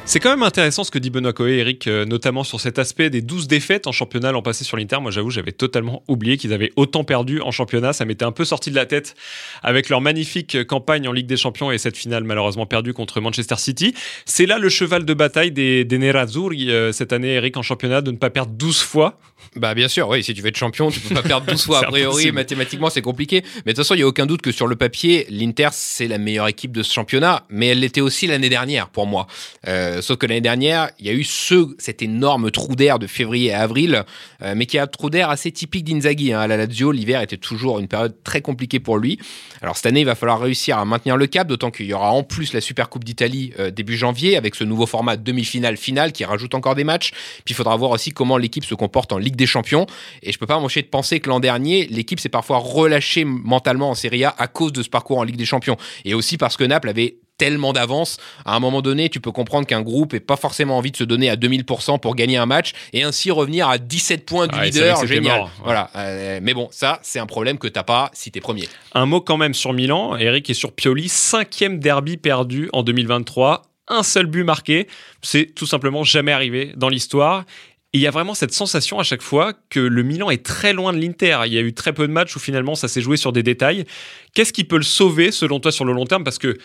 C'est 0.10 0.22
quand 0.22 0.30
même 0.30 0.44
intéressant 0.44 0.86
ce 0.86 0.90
que 0.90 1.00
dit 1.00 1.10
Benoît 1.10 1.34
Coé, 1.34 1.58
Eric, 1.58 1.86
euh, 1.86 2.06
notamment 2.06 2.46
sur 2.46 2.62
cet 2.62 2.80
aspect 2.80 3.10
des 3.10 3.22
12 3.22 3.50
défaites 3.50 3.88
en 3.88 3.92
championnat 3.92 4.32
l'an 4.32 4.42
passé 4.42 4.64
sur 4.64 4.78
l'Inter. 4.78 5.00
Moi, 5.02 5.12
j'avoue, 5.12 5.32
j'avais 5.32 5.52
totalement 5.52 6.02
oublié 6.08 6.38
qu'ils 6.38 6.54
avaient 6.54 6.72
autant 6.78 7.04
perdu 7.04 7.42
en 7.42 7.52
championnat. 7.52 7.92
Ça 7.92 8.06
m'était 8.06 8.24
un 8.24 8.32
peu 8.32 8.46
sorti 8.46 8.70
de 8.70 8.76
la 8.76 8.86
tête 8.86 9.16
avec 9.64 9.90
leur 9.90 10.00
magnifique 10.00 10.64
campagne 10.66 11.10
en 11.10 11.12
Ligue 11.12 11.26
des 11.28 11.36
Champions 11.36 11.74
et 11.74 11.78
cette 11.78 11.98
finale 11.98 12.24
malheureusement 12.24 12.66
perdue 12.66 12.94
contre 12.94 13.20
Manchester 13.20 13.58
City. 13.58 13.94
C'est 14.24 14.46
là 14.46 14.60
le 14.60 14.70
cheval 14.70 15.04
de 15.04 15.14
bataille 15.14 15.52
des, 15.52 15.84
des 15.84 15.98
Nerazzurri 15.98 16.72
euh, 16.72 16.94
cette 16.94 17.12
année, 17.12 17.34
Eric, 17.34 17.58
en 17.58 17.62
championnat, 17.62 18.00
de 18.00 18.12
ne 18.12 18.18
pas 18.18 18.30
perdre 18.30 18.54
12 18.54 18.80
fois. 18.80 19.20
Bah 19.58 19.74
bien 19.74 19.90
sûr, 19.90 20.08
oui, 20.08 20.24
si 20.24 20.34
tu 20.34 20.42
veux 20.42 20.48
être 20.48 20.58
champion, 20.58 20.90
tu 20.90 21.02
peux 21.02 21.16
pas 21.16 21.22
perdre 21.22 21.48
12 21.52 21.62
fois. 21.66 21.80
A 21.80 21.84
priori, 21.84 22.32
mathématiquement, 22.32 22.90
c'est 22.90 23.02
compliqué. 23.02 23.44
Mais 23.66 23.74
de 23.74 23.76
toute 23.76 23.84
façon, 23.84 23.94
il 23.94 24.00
y 24.00 24.04
a 24.04 24.08
aucun 24.08 24.26
doute 24.26 24.42
que 24.42 24.54
sur 24.54 24.68
le 24.68 24.78
papier, 24.78 25.26
l'Inter, 25.30 25.70
c'est 25.74 26.08
la 26.08 26.18
meilleure 26.18 26.48
équipe 26.48 26.72
de 26.72 26.82
ce 26.82 26.94
championnat. 26.94 27.46
Mais 27.50 27.68
elle 27.68 27.82
l'était 27.82 28.02
aussi 28.02 28.26
l'année 28.26 28.50
dernière, 28.50 28.88
pour 28.88 29.06
moi. 29.06 29.28
Euh, 29.68 29.97
sauf 30.02 30.18
que 30.18 30.26
l'année 30.26 30.42
dernière, 30.42 30.90
il 31.00 31.06
y 31.06 31.10
a 31.10 31.14
eu 31.14 31.24
ce, 31.24 31.76
cet 31.80 32.02
énorme 32.02 32.52
trou 32.52 32.76
d'air 32.76 33.00
de 33.00 33.08
février 33.08 33.54
à 33.54 33.62
avril, 33.62 34.04
euh, 34.42 34.54
mais 34.56 34.66
qui 34.66 34.78
a 34.78 34.84
un 34.84 34.88
trou 34.88 35.10
d'air 35.10 35.30
assez 35.30 35.52
typique 35.52 35.84
d'Inzaghi. 35.86 36.34
Hein. 36.34 36.40
À 36.42 36.48
la 36.48 36.58
Lazio, 36.58 36.92
l'hiver 36.92 37.22
était 37.22 37.38
toujours 37.38 37.80
une 37.80 37.88
période 37.88 38.16
très 38.24 38.42
compliquée 38.42 38.80
pour 38.80 38.98
lui. 38.98 39.20
Alors 39.62 39.76
cette 39.76 39.86
année, 39.86 40.02
il 40.02 40.06
va 40.06 40.16
falloir 40.16 40.40
réussir 40.40 40.78
à 40.78 40.86
maintenir 40.86 41.18
le 41.18 41.28
cap, 41.28 41.48
d'autant 41.48 41.72
qu'il 41.72 41.86
y 41.86 41.94
aura 41.94 42.12
en 42.12 42.24
plus 42.24 42.54
la 42.54 42.62
Super 42.62 42.90
Coupe 42.90 43.04
d'Italie 43.04 43.54
euh, 43.60 43.72
début 43.72 43.98
janvier, 43.98 44.38
avec 44.38 44.56
ce 44.56 44.64
nouveau 44.64 44.86
format 44.86 45.18
demi-finale-finale 45.18 46.12
qui 46.12 46.26
rajoute 46.26 46.56
encore 46.56 46.76
des 46.76 46.84
matchs. 46.84 47.12
Puis 47.46 47.54
il 47.54 47.56
faudra 47.56 47.76
voir 47.76 47.92
aussi 47.92 48.12
comment 48.12 48.38
l'équipe 48.38 48.66
se 48.66 48.76
comporte 48.76 49.12
en 49.14 49.18
Ligue 49.18 49.36
des 49.36 49.48
Champions. 49.48 49.86
Et 50.24 50.32
je 50.32 50.38
peux 50.38 50.46
pas 50.46 50.60
m'empêcher 50.60 50.82
de 50.82 50.88
penser 50.88 51.20
que 51.20 51.30
l'an 51.30 51.40
dernier, 51.40 51.88
l'équipe 51.88 52.20
s'est 52.20 52.30
parfois 52.30 52.58
relâchée 52.58 53.26
mentalement 53.26 53.90
en 53.90 53.96
Serie 53.96 54.24
A 54.24 54.36
à 54.38 54.48
cause 54.48 54.74
de 54.74 54.84
ce 54.84 54.90
parcours 54.90 55.20
en 55.20 55.24
Ligue 55.24 55.38
des 55.38 55.46
Champions. 55.46 55.78
Et 56.06 56.14
aussi 56.14 56.38
parce 56.38 56.58
que 56.58 56.64
Naples 56.64 56.90
avait 56.90 57.18
tellement 57.38 57.74
d'avance. 57.74 58.18
À 58.46 58.56
un 58.56 58.60
moment 58.60 58.82
donné, 58.82 59.10
tu 59.10 59.20
peux 59.20 59.32
comprendre 59.32 59.68
qu'un 59.68 59.82
groupe 59.82 60.14
n'ait 60.14 60.20
pas 60.20 60.36
forcément 60.36 60.78
envie 60.78 60.92
de 60.92 60.98
se 60.98 61.04
donner 61.04 61.30
à 61.30 61.36
2000% 61.36 62.00
pour 62.00 62.16
gagner 62.16 62.38
un 62.38 62.46
match 62.46 62.74
et 62.94 63.04
ainsi 63.04 63.32
revenir 63.32 63.70
à 63.70 63.78
17 63.78 64.26
points 64.26 64.48
du 64.48 64.60
leader. 64.60 65.06
Génial. 65.06 65.46
Voilà. 65.64 65.90
Euh, 65.96 66.40
mais 66.42 66.54
bon, 66.54 66.68
ça, 66.72 67.00
c'est 67.04 67.20
un 67.20 67.26
problème 67.26 67.58
que 67.58 67.68
t'as 67.68 67.84
pas 67.84 68.10
si 68.14 68.32
tu 68.32 68.40
es 68.40 68.42
premier. 68.42 68.68
Un 68.94 69.06
mot 69.06 69.22
quand 69.22 69.38
même 69.38 69.54
sur 69.54 69.74
Milan. 69.74 70.18
Eric 70.18 70.50
est 70.50 70.56
sur 70.56 70.72
Pioli. 70.72 71.10
Cinquième 71.10 71.80
derby 71.80 72.18
perdu 72.18 72.70
en 72.74 72.84
2023. 72.84 73.64
Un 73.90 74.04
seul 74.04 74.26
but 74.26 74.44
marqué. 74.44 74.88
C'est 75.22 75.54
tout 75.56 75.66
simplement 75.66 76.04
jamais 76.04 76.32
arrivé 76.32 76.74
dans 76.76 76.90
l'histoire 76.90 77.46
il 77.94 78.02
y 78.02 78.08
a 78.08 78.12
vraiment 78.12 78.34
cette 78.34 78.54
sensation 78.54 79.00
à 79.00 79.04
chaque 79.04 79.22
fois 79.22 79.54
que 79.70 79.80
le 79.80 80.04
Milan 80.04 80.30
est 80.30 80.46
très 80.46 80.74
loin 80.74 80.94
de 80.94 81.00
l'Inter. 81.00 81.40
Il 81.46 81.54
y 81.54 81.58
a 81.58 81.62
eu 81.62 81.74
très 81.74 81.94
peu 81.94 82.08
de 82.08 82.12
matchs 82.12 82.36
où 82.36 82.40
finalement 82.40 82.76
ça 82.76 82.88
s'est 82.88 83.02
joué 83.02 83.18
sur 83.18 83.32
des 83.32 83.44
détails. 83.44 83.86
Qu'est-ce 84.34 84.54
qui 84.54 84.66
peut 84.66 84.78
le 84.78 84.84
sauver 84.84 85.32
selon 85.32 85.60
toi 85.60 85.72
sur 85.72 85.86
le 85.86 85.94
long 85.94 86.06
terme? 86.06 86.24
Parce 86.24 86.38
que 86.38 86.58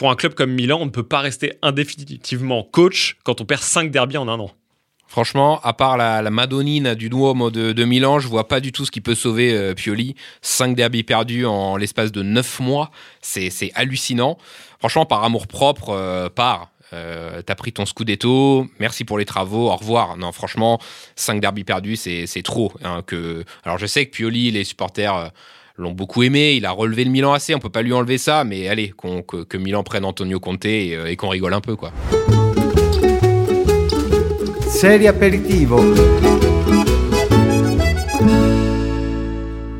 pour 0.00 0.10
un 0.10 0.16
club 0.16 0.32
comme 0.32 0.52
Milan, 0.52 0.78
on 0.80 0.86
ne 0.86 0.90
peut 0.90 1.02
pas 1.02 1.20
rester 1.20 1.58
indéfinitivement 1.60 2.62
coach 2.62 3.18
quand 3.22 3.42
on 3.42 3.44
perd 3.44 3.60
5 3.60 3.90
derbies 3.90 4.16
en 4.16 4.28
un 4.28 4.40
an. 4.40 4.50
Franchement, 5.06 5.60
à 5.60 5.74
part 5.74 5.98
la, 5.98 6.22
Madonnine 6.30 6.94
du 6.94 7.10
Duomo 7.10 7.50
de, 7.50 7.84
Milan, 7.84 8.18
je 8.18 8.26
vois 8.26 8.48
pas 8.48 8.60
du 8.60 8.72
tout 8.72 8.86
ce 8.86 8.90
qui 8.90 9.02
peut 9.02 9.14
sauver 9.14 9.52
euh, 9.52 9.74
Pioli. 9.74 10.14
5 10.40 10.74
derbies 10.74 11.02
perdus 11.02 11.44
en 11.44 11.76
l'espace 11.76 12.12
de 12.12 12.22
9 12.22 12.60
mois, 12.60 12.90
c'est 13.20 13.52
hallucinant. 13.74 14.38
Franchement, 14.78 15.04
par 15.04 15.22
amour 15.22 15.46
propre, 15.46 15.90
euh, 15.90 16.30
par 16.30 16.70
euh, 16.92 17.42
t'as 17.42 17.54
pris 17.54 17.72
ton 17.72 17.86
scudetto, 17.86 18.66
merci 18.78 19.04
pour 19.04 19.18
les 19.18 19.24
travaux, 19.24 19.68
au 19.68 19.76
revoir. 19.76 20.16
Non, 20.16 20.32
franchement, 20.32 20.80
5 21.16 21.40
derbies 21.40 21.64
perdus, 21.64 21.96
c'est 21.96 22.42
trop. 22.42 22.72
Hein. 22.82 23.02
Alors 23.64 23.78
je 23.78 23.86
sais 23.86 24.06
que 24.06 24.10
Pioli, 24.12 24.50
les 24.50 24.64
supporters 24.64 25.14
euh, 25.14 25.28
l'ont 25.76 25.92
beaucoup 25.92 26.22
aimé, 26.22 26.54
il 26.54 26.66
a 26.66 26.70
relevé 26.72 27.04
le 27.04 27.10
Milan 27.10 27.32
assez, 27.32 27.54
on 27.54 27.58
peut 27.58 27.70
pas 27.70 27.82
lui 27.82 27.92
enlever 27.92 28.18
ça, 28.18 28.44
mais 28.44 28.68
allez, 28.68 28.92
que, 29.26 29.56
Milan 29.56 29.82
prenne 29.82 30.04
Antonio 30.04 30.40
Conte 30.40 30.64
et, 30.64 30.96
euh, 30.96 31.10
et 31.10 31.16
qu'on 31.16 31.28
rigole 31.28 31.54
un 31.54 31.60
peu, 31.60 31.76
quoi. 31.76 31.92
Aperitivo. 34.82 35.82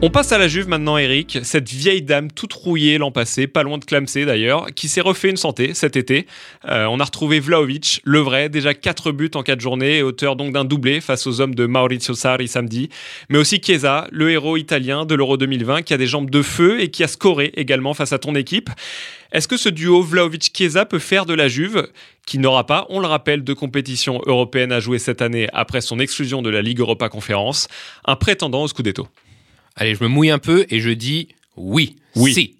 On 0.02 0.08
passe 0.08 0.32
à 0.32 0.38
la 0.38 0.48
Juve 0.48 0.66
maintenant, 0.66 0.96
Eric. 0.96 1.40
Cette 1.42 1.68
vieille 1.68 2.00
dame 2.00 2.32
toute 2.32 2.54
rouillée 2.54 2.96
l'an 2.96 3.10
passé, 3.10 3.46
pas 3.46 3.62
loin 3.62 3.76
de 3.76 3.84
clamser 3.84 4.24
d'ailleurs, 4.24 4.68
qui 4.74 4.88
s'est 4.88 5.02
refait 5.02 5.28
une 5.28 5.36
santé 5.36 5.74
cet 5.74 5.94
été. 5.94 6.26
Euh, 6.66 6.86
on 6.86 7.00
a 7.00 7.04
retrouvé 7.04 7.38
Vlaovic, 7.38 8.00
le 8.04 8.20
vrai, 8.20 8.48
déjà 8.48 8.72
4 8.72 9.12
buts 9.12 9.30
en 9.34 9.42
4 9.42 9.60
journées, 9.60 10.00
auteur 10.02 10.36
donc 10.36 10.54
d'un 10.54 10.64
doublé 10.64 11.02
face 11.02 11.26
aux 11.26 11.42
hommes 11.42 11.54
de 11.54 11.66
Maurizio 11.66 12.14
Sarri 12.14 12.48
samedi. 12.48 12.88
Mais 13.28 13.36
aussi 13.36 13.60
Chiesa, 13.62 14.06
le 14.10 14.30
héros 14.30 14.56
italien 14.56 15.04
de 15.04 15.14
l'Euro 15.14 15.36
2020, 15.36 15.82
qui 15.82 15.92
a 15.92 15.98
des 15.98 16.06
jambes 16.06 16.30
de 16.30 16.40
feu 16.40 16.80
et 16.80 16.90
qui 16.90 17.04
a 17.04 17.06
scoré 17.06 17.52
également 17.56 17.92
face 17.92 18.14
à 18.14 18.18
ton 18.18 18.34
équipe. 18.34 18.70
Est-ce 19.32 19.48
que 19.48 19.58
ce 19.58 19.68
duo 19.68 20.00
Vlaovic-Chiesa 20.02 20.86
peut 20.86 20.98
faire 20.98 21.26
de 21.26 21.34
la 21.34 21.48
Juve, 21.48 21.88
qui 22.26 22.38
n'aura 22.38 22.64
pas, 22.64 22.86
on 22.88 23.00
le 23.00 23.06
rappelle, 23.06 23.44
de 23.44 23.52
compétition 23.52 24.22
européenne 24.24 24.72
à 24.72 24.80
jouer 24.80 24.98
cette 24.98 25.20
année 25.20 25.46
après 25.52 25.82
son 25.82 25.98
exclusion 25.98 26.40
de 26.40 26.48
la 26.48 26.62
Ligue 26.62 26.80
Europa 26.80 27.10
Conférence, 27.10 27.68
un 28.06 28.16
prétendant 28.16 28.62
au 28.62 28.68
Scudetto? 28.68 29.06
Allez, 29.80 29.94
je 29.94 30.04
me 30.04 30.08
mouille 30.08 30.28
un 30.30 30.38
peu 30.38 30.66
et 30.68 30.78
je 30.78 30.90
dis 30.90 31.28
oui. 31.56 31.96
Oui. 32.14 32.34
Si. 32.34 32.56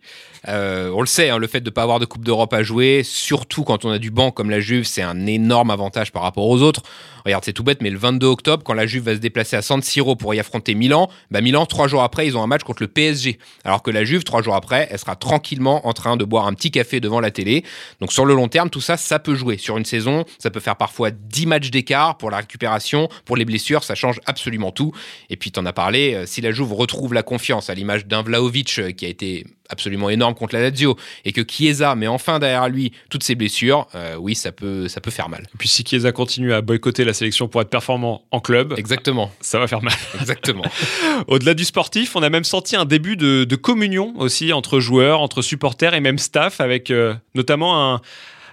Euh, 0.49 0.91
on 0.95 1.01
le 1.01 1.07
sait, 1.07 1.31
hein, 1.31 1.39
le 1.39 1.47
fait 1.47 1.61
de 1.61 1.67
ne 1.67 1.75
pas 1.75 1.83
avoir 1.83 1.99
de 1.99 2.07
Coupe 2.07 2.25
d'Europe 2.25 2.53
à 2.55 2.63
jouer, 2.63 3.03
surtout 3.05 3.65
quand 3.65 3.85
on 3.85 3.91
a 3.91 3.99
du 3.99 4.11
banc 4.11 4.31
comme 4.31 4.51
la 4.51 4.61
Juve, 4.61 4.85
c'est 4.85 5.03
un 5.03 5.27
énorme 5.27 5.71
avantage 5.71 6.13
par 6.13 6.23
rapport 6.23 6.47
aux 6.47 6.63
autres. 6.63 6.83
Regarde, 7.25 7.45
c'est 7.45 7.53
tout 7.53 7.63
bête, 7.63 7.83
mais 7.83 7.91
le 7.91 7.99
22 7.99 8.27
octobre, 8.27 8.63
quand 8.65 8.73
la 8.73 8.87
Juve 8.87 9.05
va 9.05 9.15
se 9.15 9.21
déplacer 9.21 9.57
à 9.57 9.63
San 9.63 9.83
Siro 9.83 10.17
pour 10.17 10.35
y 10.35 10.41
affronter 10.41 10.75
Milan, 10.75 11.11
bah 11.31 11.43
Milan, 11.43 11.67
trois 11.67 11.87
jours 11.87 12.03
après, 12.03 12.27
ils 12.27 12.37
ont 12.37 12.43
un 12.43 12.47
match 12.47 12.63
contre 12.63 12.83
le 12.83 12.89
PSG. 12.89 13.39
Alors 13.65 13.83
que 13.83 13.91
la 13.91 14.05
Juve, 14.05 14.25
trois 14.25 14.43
jours 14.43 14.55
après, 14.55 14.89
elle 14.91 14.99
sera 14.99 15.17
tranquillement 15.17 15.87
en 15.87 15.93
train 15.93 16.17
de 16.17 16.25
boire 16.25 16.47
un 16.47 16.55
petit 16.55 16.71
café 16.71 17.01
devant 17.01 17.21
la 17.21 17.31
télé. 17.31 17.65
Donc 18.01 18.13
sur 18.13 18.25
le 18.25 18.35
long 18.35 18.49
terme, 18.49 18.71
tout 18.71 18.81
ça, 18.81 18.97
ça 18.97 19.19
peut 19.19 19.35
jouer. 19.35 19.59
Sur 19.59 19.77
une 19.77 19.85
saison, 19.85 20.25
ça 20.39 20.51
peut 20.51 20.61
faire 20.61 20.77
parfois 20.77 21.11
10 21.11 21.47
matchs 21.47 21.71
d'écart 21.71 22.17
pour 22.17 22.31
la 22.31 22.39
récupération, 22.39 23.09
pour 23.27 23.37
les 23.37 23.45
blessures, 23.45 23.85
ça 23.85 23.95
change 23.95 24.21
absolument 24.25 24.73
tout. 24.73 24.93
Et 25.29 25.37
puis, 25.37 25.53
tu 25.53 25.61
en 25.61 25.67
as 25.67 25.73
parlé, 25.73 26.15
euh, 26.15 26.27
si 26.27 26.41
la 26.41 26.53
Juve 26.53 26.73
retrouve 26.73 27.13
la 27.13 27.23
confiance 27.23 27.69
à 27.69 27.75
l'image 27.75 28.07
d'un 28.07 28.23
Vlaovic 28.23 28.79
euh, 28.79 28.93
qui 28.93 29.05
a 29.05 29.09
été 29.09 29.45
absolument 29.71 30.11
énorme 30.11 30.35
contre 30.35 30.55
la 30.55 30.63
Lazio 30.63 30.97
et 31.25 31.33
que 31.33 31.43
Chiesa 31.47 31.95
met 31.95 32.07
enfin 32.07 32.39
derrière 32.39 32.69
lui 32.69 32.93
toutes 33.09 33.23
ses 33.23 33.35
blessures, 33.35 33.87
euh, 33.95 34.17
oui, 34.17 34.35
ça 34.35 34.53
peut, 34.53 34.89
ça 34.89 35.01
peut 35.01 35.11
faire 35.11 35.29
mal. 35.29 35.43
Et 35.55 35.59
puis 35.59 35.69
si 35.69 35.85
Chiesa 35.85 36.13
continue 36.13 36.53
à 36.53 36.61
boycotter 36.61 37.05
la 37.05 37.15
sélection 37.15 37.49
pour 37.49 37.61
être 37.61 37.71
performant 37.71 38.25
en 38.31 38.41
club, 38.41 38.75
exactement, 38.77 39.31
ça 39.41 39.59
va 39.59 39.67
faire 39.67 39.83
mal. 39.83 39.95
Exactement. 40.21 40.65
Au-delà 41.29 41.55
du 41.55 41.65
sportif, 41.65 42.15
on 42.17 42.23
a 42.23 42.31
même 42.31 42.45
senti 42.45 42.77
un 42.77 42.85
début 42.85 43.17
de, 43.17 43.57
communion 43.57 44.15
aussi 44.19 44.53
entre 44.53 44.81
joueurs, 44.81 45.21
entre 45.21 45.43
supporters 45.43 45.95
et 45.95 46.01
même 46.01 46.19
staff, 46.19 46.61
avec 46.61 46.91
euh, 46.91 47.15
notamment 47.35 47.95
un 47.95 48.01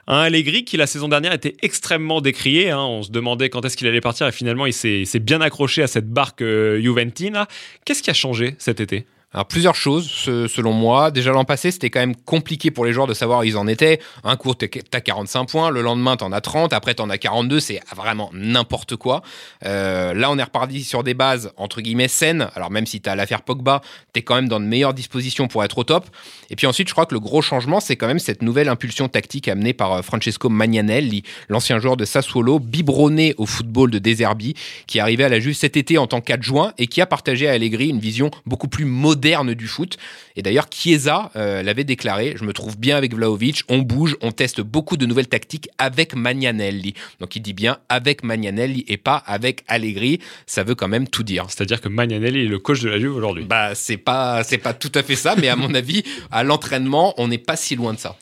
un 0.07 0.21
Allegri 0.21 0.63
qui 0.63 0.77
la 0.77 0.87
saison 0.87 1.09
dernière 1.09 1.33
était 1.33 1.55
extrêmement 1.61 2.21
décrié. 2.21 2.71
Hein. 2.71 2.79
On 2.79 3.03
se 3.03 3.11
demandait 3.11 3.49
quand 3.49 3.63
est-ce 3.65 3.75
qu'il 3.75 3.87
allait 3.87 4.01
partir 4.01 4.27
et 4.27 4.31
finalement 4.31 4.65
il 4.65 4.73
s'est 4.73 5.19
bien 5.19 5.41
accroché 5.41 5.83
à 5.83 5.87
cette 5.87 6.09
barque 6.09 6.41
euh, 6.41 6.81
Juventina. 6.81 7.47
Qu'est-ce 7.85 8.01
qui 8.01 8.09
a 8.09 8.13
changé 8.13 8.55
cet 8.57 8.79
été? 8.79 9.05
Alors 9.33 9.45
plusieurs 9.45 9.75
choses 9.75 10.09
selon 10.09 10.71
moi. 10.71 11.11
Déjà 11.11 11.31
l'an 11.31 11.43
passé, 11.43 11.69
c'était 11.69 11.89
quand 11.89 11.99
même 11.99 12.15
compliqué 12.15 12.71
pour 12.71 12.85
les 12.85 12.93
joueurs 12.93 13.07
de 13.07 13.13
savoir 13.13 13.41
où 13.41 13.43
ils 13.43 13.57
en 13.57 13.67
étaient. 13.67 13.99
Un 14.23 14.37
cours, 14.37 14.55
t'as 14.57 15.01
45 15.01 15.49
points, 15.49 15.69
le 15.69 15.81
lendemain 15.81 16.15
t'en 16.15 16.31
as 16.31 16.39
30, 16.39 16.71
après 16.71 16.93
t'en 16.93 17.09
as 17.09 17.17
42, 17.17 17.59
c'est 17.59 17.81
vraiment 17.93 18.29
n'importe 18.33 18.95
quoi. 18.95 19.21
Euh, 19.65 20.13
là, 20.13 20.31
on 20.31 20.37
est 20.37 20.43
reparti 20.43 20.85
sur 20.85 21.03
des 21.03 21.13
bases 21.13 21.51
entre 21.57 21.81
guillemets 21.81 22.07
saines. 22.07 22.47
Alors 22.55 22.71
même 22.71 22.85
si 22.85 23.01
t'as 23.01 23.15
l'affaire 23.15 23.41
Pogba, 23.41 23.81
t'es 24.13 24.21
quand 24.21 24.35
même 24.35 24.47
dans 24.47 24.61
de 24.61 24.65
meilleures 24.65 24.93
dispositions 24.93 25.49
pour 25.49 25.61
être 25.65 25.77
au 25.77 25.83
top. 25.83 26.05
Et 26.49 26.55
puis 26.55 26.65
ensuite, 26.65 26.87
je 26.87 26.93
crois 26.93 27.05
que 27.05 27.13
le 27.13 27.19
gros 27.19 27.41
changement, 27.41 27.81
c'est 27.81 27.97
quand 27.97 28.07
même 28.07 28.19
cette 28.19 28.41
nouvelle 28.41 28.69
impulsion 28.69 29.09
tactique 29.09 29.49
amenée 29.49 29.73
par 29.73 29.91
euh, 29.91 30.01
Francesco 30.03 30.47
Magnanelli, 30.47 31.23
l'ancien 31.49 31.79
joueur 31.79 31.97
de 31.97 32.05
Sassuolo, 32.05 32.59
biberonné 32.59 33.35
au 33.37 33.45
football 33.45 33.91
de 33.91 33.99
Deserbi, 33.99 34.53
qui 34.87 34.99
est 34.99 35.01
arrivé 35.01 35.25
à 35.25 35.29
la 35.29 35.41
Juve 35.41 35.55
cet 35.55 35.75
été 35.75 35.97
en 35.97 36.07
tant 36.07 36.21
qu'adjoint 36.21 36.71
et 36.77 36.87
qui 36.87 37.01
a 37.01 37.05
partagé 37.05 37.49
à 37.49 37.51
Allegri 37.51 37.89
une 37.89 37.99
vision 37.99 38.31
beaucoup 38.45 38.69
plus 38.69 38.85
moderne 38.85 39.16
du 39.17 39.67
foot. 39.67 39.97
Et 40.35 40.41
d'ailleurs, 40.41 40.67
Chiesa 40.71 41.31
euh, 41.35 41.63
l'avait 41.63 41.83
déclaré 41.83 42.35
Je 42.37 42.43
me 42.43 42.53
trouve 42.53 42.77
bien 42.77 42.97
avec 42.97 43.13
Vlaovic, 43.13 43.63
on 43.69 43.79
bouge, 43.79 44.15
on 44.21 44.31
teste 44.31 44.61
beaucoup 44.61 44.97
de 44.97 45.05
nouvelles 45.05 45.27
tactiques 45.27 45.69
avec 45.77 46.15
Magnanelli. 46.15 46.93
Donc 47.19 47.35
il 47.35 47.41
dit 47.41 47.53
bien 47.53 47.77
avec 47.89 48.23
Magnanelli 48.23 48.85
et 48.87 48.97
pas 48.97 49.17
avec 49.25 49.63
Allegri. 49.67 50.19
Ça 50.45 50.63
veut 50.63 50.75
quand 50.75 50.87
même 50.87 51.07
tout 51.07 51.23
dire. 51.23 51.45
C'est-à-dire 51.49 51.81
que 51.81 51.89
Magnanelli 51.89 52.45
est 52.45 52.49
le 52.49 52.59
coach 52.59 52.81
de 52.81 52.89
la 52.89 52.99
Juve 52.99 53.15
aujourd'hui. 53.15 53.45
Bah, 53.45 53.75
c'est 53.75 53.97
pas, 53.97 54.43
c'est 54.43 54.57
pas 54.57 54.73
tout 54.73 54.91
à 54.95 55.03
fait 55.03 55.15
ça, 55.15 55.35
mais 55.35 55.49
à 55.49 55.55
mon 55.55 55.73
avis, 55.73 56.03
à 56.31 56.43
l'entraînement, 56.43 57.13
on 57.17 57.27
n'est 57.27 57.37
pas 57.37 57.55
si 57.55 57.75
loin 57.75 57.93
de 57.93 57.99
ça. 57.99 58.15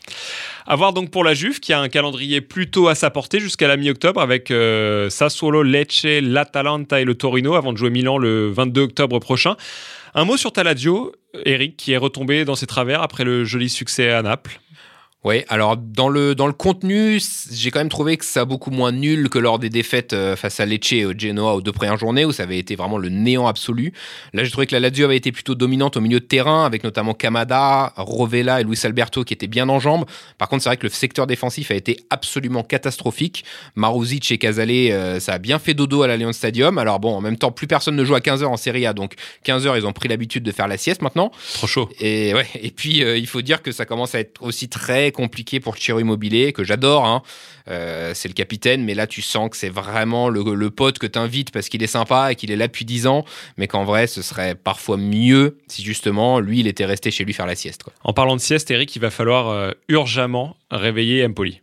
A 0.68 0.76
voir 0.76 0.94
donc 0.94 1.12
pour 1.12 1.24
la 1.24 1.36
Juve 1.36 1.60
qui 1.60 1.74
a 1.74 1.80
un 1.80 1.90
calendrier 1.90 2.42
plutôt 2.42 2.88
à 2.88 2.96
sa 2.96 3.12
portée 3.12 3.40
jusqu'à 3.40 3.68
la 3.68 3.78
mi-octobre 3.78 4.20
avec 4.20 4.50
euh, 4.50 5.12
Sassuolo, 5.12 5.62
Lecce, 5.62 6.06
l'Atalanta 6.24 7.00
et 7.00 7.04
le 7.04 7.14
Torino 7.14 7.54
avant 7.54 7.72
de 7.72 7.78
jouer 7.78 7.92
Milan 7.92 8.18
le 8.18 8.50
22 8.50 8.82
octobre 8.82 9.20
prochain. 9.20 9.58
Un 10.16 10.26
mot 10.26 10.38
sur 10.38 10.52
Taladio, 10.52 11.12
Eric, 11.46 11.78
qui 11.78 11.92
est 11.92 11.98
retombé 11.98 12.46
dans 12.46 12.56
ses 12.56 12.66
travers 12.66 13.04
après 13.04 13.24
le 13.24 13.44
joli 13.44 13.70
succès 13.70 14.10
à 14.10 14.24
Naples. 14.24 14.60
Oui, 15.26 15.44
alors 15.50 15.76
dans 15.76 16.08
le, 16.08 16.36
dans 16.36 16.46
le 16.46 16.54
contenu, 16.54 17.20
j'ai 17.52 17.72
quand 17.72 17.80
même 17.80 17.90
trouvé 17.90 18.16
que 18.16 18.24
ça 18.24 18.42
a 18.42 18.46
beaucoup 18.46 18.70
moins 18.70 18.92
nul 18.92 19.28
que 19.28 19.40
lors 19.40 19.58
des 19.58 19.72
défaites 19.72 20.14
euh, 20.14 20.36
face 20.36 20.60
à 20.60 20.68
Lecce 20.68 20.94
et 20.94 21.04
au 21.04 21.14
Genoa 21.18 21.56
aux 21.56 21.62
deux 21.62 21.72
premières 21.72 21.98
journées 21.98 22.26
où 22.26 22.32
ça 22.32 22.44
avait 22.44 22.60
été 22.60 22.76
vraiment 22.76 23.00
le 23.00 23.10
néant 23.10 23.48
absolu. 23.48 23.92
Là, 24.34 24.44
j'ai 24.44 24.52
trouvé 24.52 24.68
que 24.68 24.76
la 24.76 24.80
Lazio 24.80 25.06
avait 25.06 25.18
été 25.18 25.32
plutôt 25.32 25.56
dominante 25.56 25.98
au 25.98 26.02
milieu 26.02 26.20
de 26.20 26.26
terrain 26.26 26.64
avec 26.64 26.84
notamment 26.84 27.16
Kamada, 27.16 27.92
Rovella 27.98 28.62
et 28.62 28.64
Luis 28.64 28.78
Alberto 28.84 29.24
qui 29.24 29.34
étaient 29.34 29.48
bien 29.48 29.68
en 29.68 29.80
jambes. 29.80 30.06
Par 30.38 30.48
contre, 30.48 30.62
c'est 30.62 30.70
vrai 30.70 30.78
que 30.78 30.86
le 30.86 30.92
secteur 30.92 31.26
défensif 31.26 31.72
a 31.72 31.74
été 31.74 31.98
absolument 32.12 32.62
catastrophique. 32.62 33.46
Maruzic 33.74 34.32
et 34.32 34.38
Casale, 34.38 34.70
euh, 34.70 35.20
ça 35.20 35.34
a 35.34 35.38
bien 35.40 35.58
fait 35.58 35.74
dodo 35.74 36.04
à 36.04 36.08
l'Allianz 36.08 36.38
Stadium. 36.38 36.78
Alors 36.78 37.00
bon, 37.00 37.16
en 37.16 37.22
même 37.22 37.38
temps, 37.38 37.52
plus 37.52 37.66
personne 37.66 37.96
ne 37.96 38.06
joue 38.06 38.14
à 38.14 38.20
15h 38.20 38.46
en 38.46 38.58
Serie 38.58 38.86
A, 38.86 38.94
donc 38.94 39.16
15h, 39.44 39.76
ils 39.76 39.88
ont 39.88 39.94
pris 39.94 40.08
l'habitude 40.08 40.44
de 40.44 40.52
faire 40.52 40.68
la 40.68 40.78
sieste 40.78 41.02
maintenant. 41.02 41.32
Trop 41.56 41.66
chaud. 41.66 41.90
Et 42.00 42.36
ouais, 42.36 42.46
et 42.62 42.70
puis 42.70 43.04
euh, 43.04 43.18
il 43.18 43.26
faut 43.26 43.42
dire 43.42 43.64
que 43.64 43.72
ça 43.72 43.86
commence 43.86 44.14
à 44.14 44.20
être 44.20 44.44
aussi 44.44 44.70
très 44.70 45.15
compliqué 45.16 45.60
pour 45.60 45.78
Chiro 45.78 46.00
Immobilier, 46.00 46.54
que 46.54 46.64
j'adore. 46.64 47.06
Hein. 47.06 47.24
Euh, 47.68 48.12
c'est 48.14 48.28
le 48.28 48.34
capitaine, 48.34 48.84
mais 48.84 48.94
là, 48.94 49.08
tu 49.08 49.22
sens 49.22 49.50
que 49.50 49.58
c'est 49.58 49.70
vraiment 49.70 50.30
le, 50.30 50.70
pote 50.70 51.00
que 51.00 51.08
tu 51.08 51.18
invites 51.18 51.52
parce 51.52 51.70
qu'il 51.70 51.82
est 51.82 51.88
sympa 51.88 52.32
et 52.32 52.36
qu'il 52.36 52.52
est 52.52 52.56
là 52.56 52.68
depuis 52.68 52.86
10 52.86 53.08
ans, 53.08 53.26
mais 53.58 53.68
qu'en 53.68 53.84
vrai, 53.84 54.08
ce 54.08 54.22
serait 54.22 54.56
parfois 54.56 54.98
mieux 54.98 55.58
si 55.68 55.84
justement, 55.84 56.40
lui, 56.40 56.60
il 56.60 56.68
était 56.68 56.86
resté 56.86 57.10
chez 57.12 57.24
lui 57.24 57.34
faire 57.34 57.48
la 57.48 57.56
sieste. 57.56 57.84
En 58.04 58.14
parlant 58.14 58.36
de 58.36 58.42
sieste, 58.42 58.70
Eric, 58.70 58.96
il 58.96 59.00
va 59.00 59.10
falloir 59.10 59.50
euh, 59.50 59.72
urgemment 59.90 60.56
réveiller 60.70 61.26
Empoli. 61.26 61.62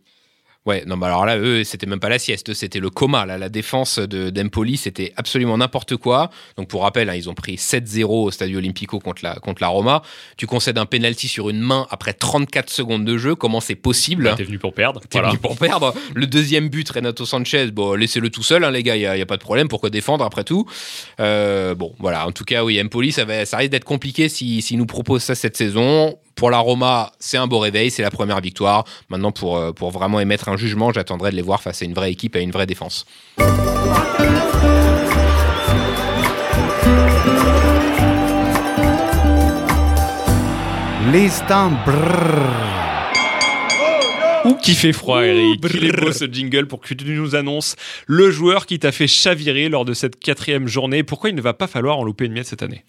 Ouais, 0.65 0.83
non, 0.87 0.95
bah 0.95 1.07
alors 1.07 1.25
là, 1.25 1.37
eux, 1.37 1.63
c'était 1.65 1.87
même 1.87 1.99
pas 1.99 2.07
la 2.07 2.19
sieste, 2.19 2.53
c'était 2.53 2.79
le 2.79 2.89
coma. 2.89 3.25
Là, 3.25 3.37
la 3.37 3.49
défense 3.49 3.99
de 3.99 4.29
d'Empoli, 4.29 4.77
c'était 4.77 5.13
absolument 5.17 5.57
n'importe 5.57 5.97
quoi. 5.97 6.29
Donc, 6.55 6.69
pour 6.69 6.83
rappel, 6.83 7.09
hein, 7.09 7.15
ils 7.15 7.29
ont 7.29 7.33
pris 7.33 7.55
7-0 7.55 8.05
au 8.05 8.31
Stadio 8.31 8.59
Olimpico 8.59 8.99
contre 8.99 9.23
la, 9.23 9.35
contre 9.35 9.61
la 9.61 9.67
Roma. 9.67 10.03
Tu 10.37 10.47
concèdes 10.47 10.77
un 10.77 10.85
penalty 10.85 11.27
sur 11.27 11.49
une 11.49 11.59
main 11.59 11.85
après 11.89 12.13
34 12.13 12.69
secondes 12.69 13.03
de 13.03 13.17
jeu. 13.17 13.35
Comment 13.35 13.59
c'est 13.59 13.75
possible? 13.75 14.23
Bah, 14.23 14.35
T'es 14.37 14.43
venu 14.45 14.57
pour 14.57 14.73
perdre. 14.73 15.01
T'es 15.09 15.19
venu 15.19 15.37
pour 15.37 15.57
perdre. 15.57 15.93
Le 16.15 16.27
deuxième 16.27 16.69
but, 16.69 16.89
Renato 16.89 17.25
Sanchez, 17.25 17.71
bon, 17.71 17.93
laissez-le 17.95 18.29
tout 18.29 18.43
seul, 18.43 18.63
hein, 18.63 18.71
les 18.71 18.83
gars, 18.83 18.95
il 18.95 18.99
n'y 19.01 19.21
a, 19.21 19.25
pas 19.25 19.37
de 19.37 19.43
problème. 19.43 19.67
Pourquoi 19.67 19.89
défendre 19.89 20.23
après 20.23 20.43
tout? 20.43 20.65
Euh, 21.19 21.75
Bon, 21.75 21.93
voilà. 21.99 22.27
En 22.27 22.31
tout 22.31 22.43
cas, 22.43 22.63
oui, 22.63 22.81
Empoli, 22.81 23.11
ça, 23.11 23.25
va, 23.25 23.45
ça 23.45 23.57
risque 23.57 23.71
d'être 23.71 23.83
compliqué 23.83 24.29
s'ils 24.29 24.61
si, 24.61 24.77
nous 24.77 24.85
proposent 24.85 25.23
ça 25.23 25.35
cette 25.35 25.57
saison. 25.57 26.17
Pour 26.35 26.49
la 26.49 26.57
Roma, 26.57 27.11
c'est 27.19 27.37
un 27.37 27.47
beau 27.47 27.59
réveil, 27.59 27.91
c'est 27.91 28.01
la 28.01 28.11
première 28.11 28.41
victoire. 28.41 28.85
Maintenant, 29.09 29.31
pour, 29.31 29.57
euh, 29.57 29.71
pour 29.71 29.91
vraiment 29.91 30.19
émettre 30.19 30.49
un 30.49 30.57
jugement, 30.57 30.91
j'attendrai 30.91 31.31
de 31.31 31.35
les 31.35 31.41
voir 31.41 31.61
face 31.61 31.81
à 31.81 31.85
une 31.85 31.93
vraie 31.93 32.11
équipe 32.11 32.35
et 32.35 32.39
à 32.39 32.41
une 32.41 32.51
vraie 32.51 32.65
défense. 32.65 33.05
L'instant 41.11 41.71
Ou 44.45 44.55
qui 44.55 44.73
fait 44.73 44.93
froid, 44.93 45.23
Eric. 45.23 45.63
Il 45.73 45.85
est 45.85 45.91
beau 45.91 46.11
ce 46.11 46.25
jingle 46.25 46.65
pour 46.65 46.79
que 46.79 46.93
tu 46.93 47.05
nous 47.05 47.35
annonces 47.35 47.75
le 48.07 48.31
joueur 48.31 48.65
qui 48.65 48.79
t'a 48.79 48.91
fait 48.91 49.05
chavirer 49.05 49.69
lors 49.69 49.85
de 49.85 49.93
cette 49.93 50.19
quatrième 50.19 50.67
journée. 50.67 51.03
Pourquoi 51.03 51.29
il 51.29 51.35
ne 51.35 51.41
va 51.41 51.53
pas 51.53 51.67
falloir 51.67 51.99
en 51.99 52.03
louper 52.03 52.25
une 52.25 52.33
miette 52.33 52.47
cette 52.47 52.63
année? 52.63 52.83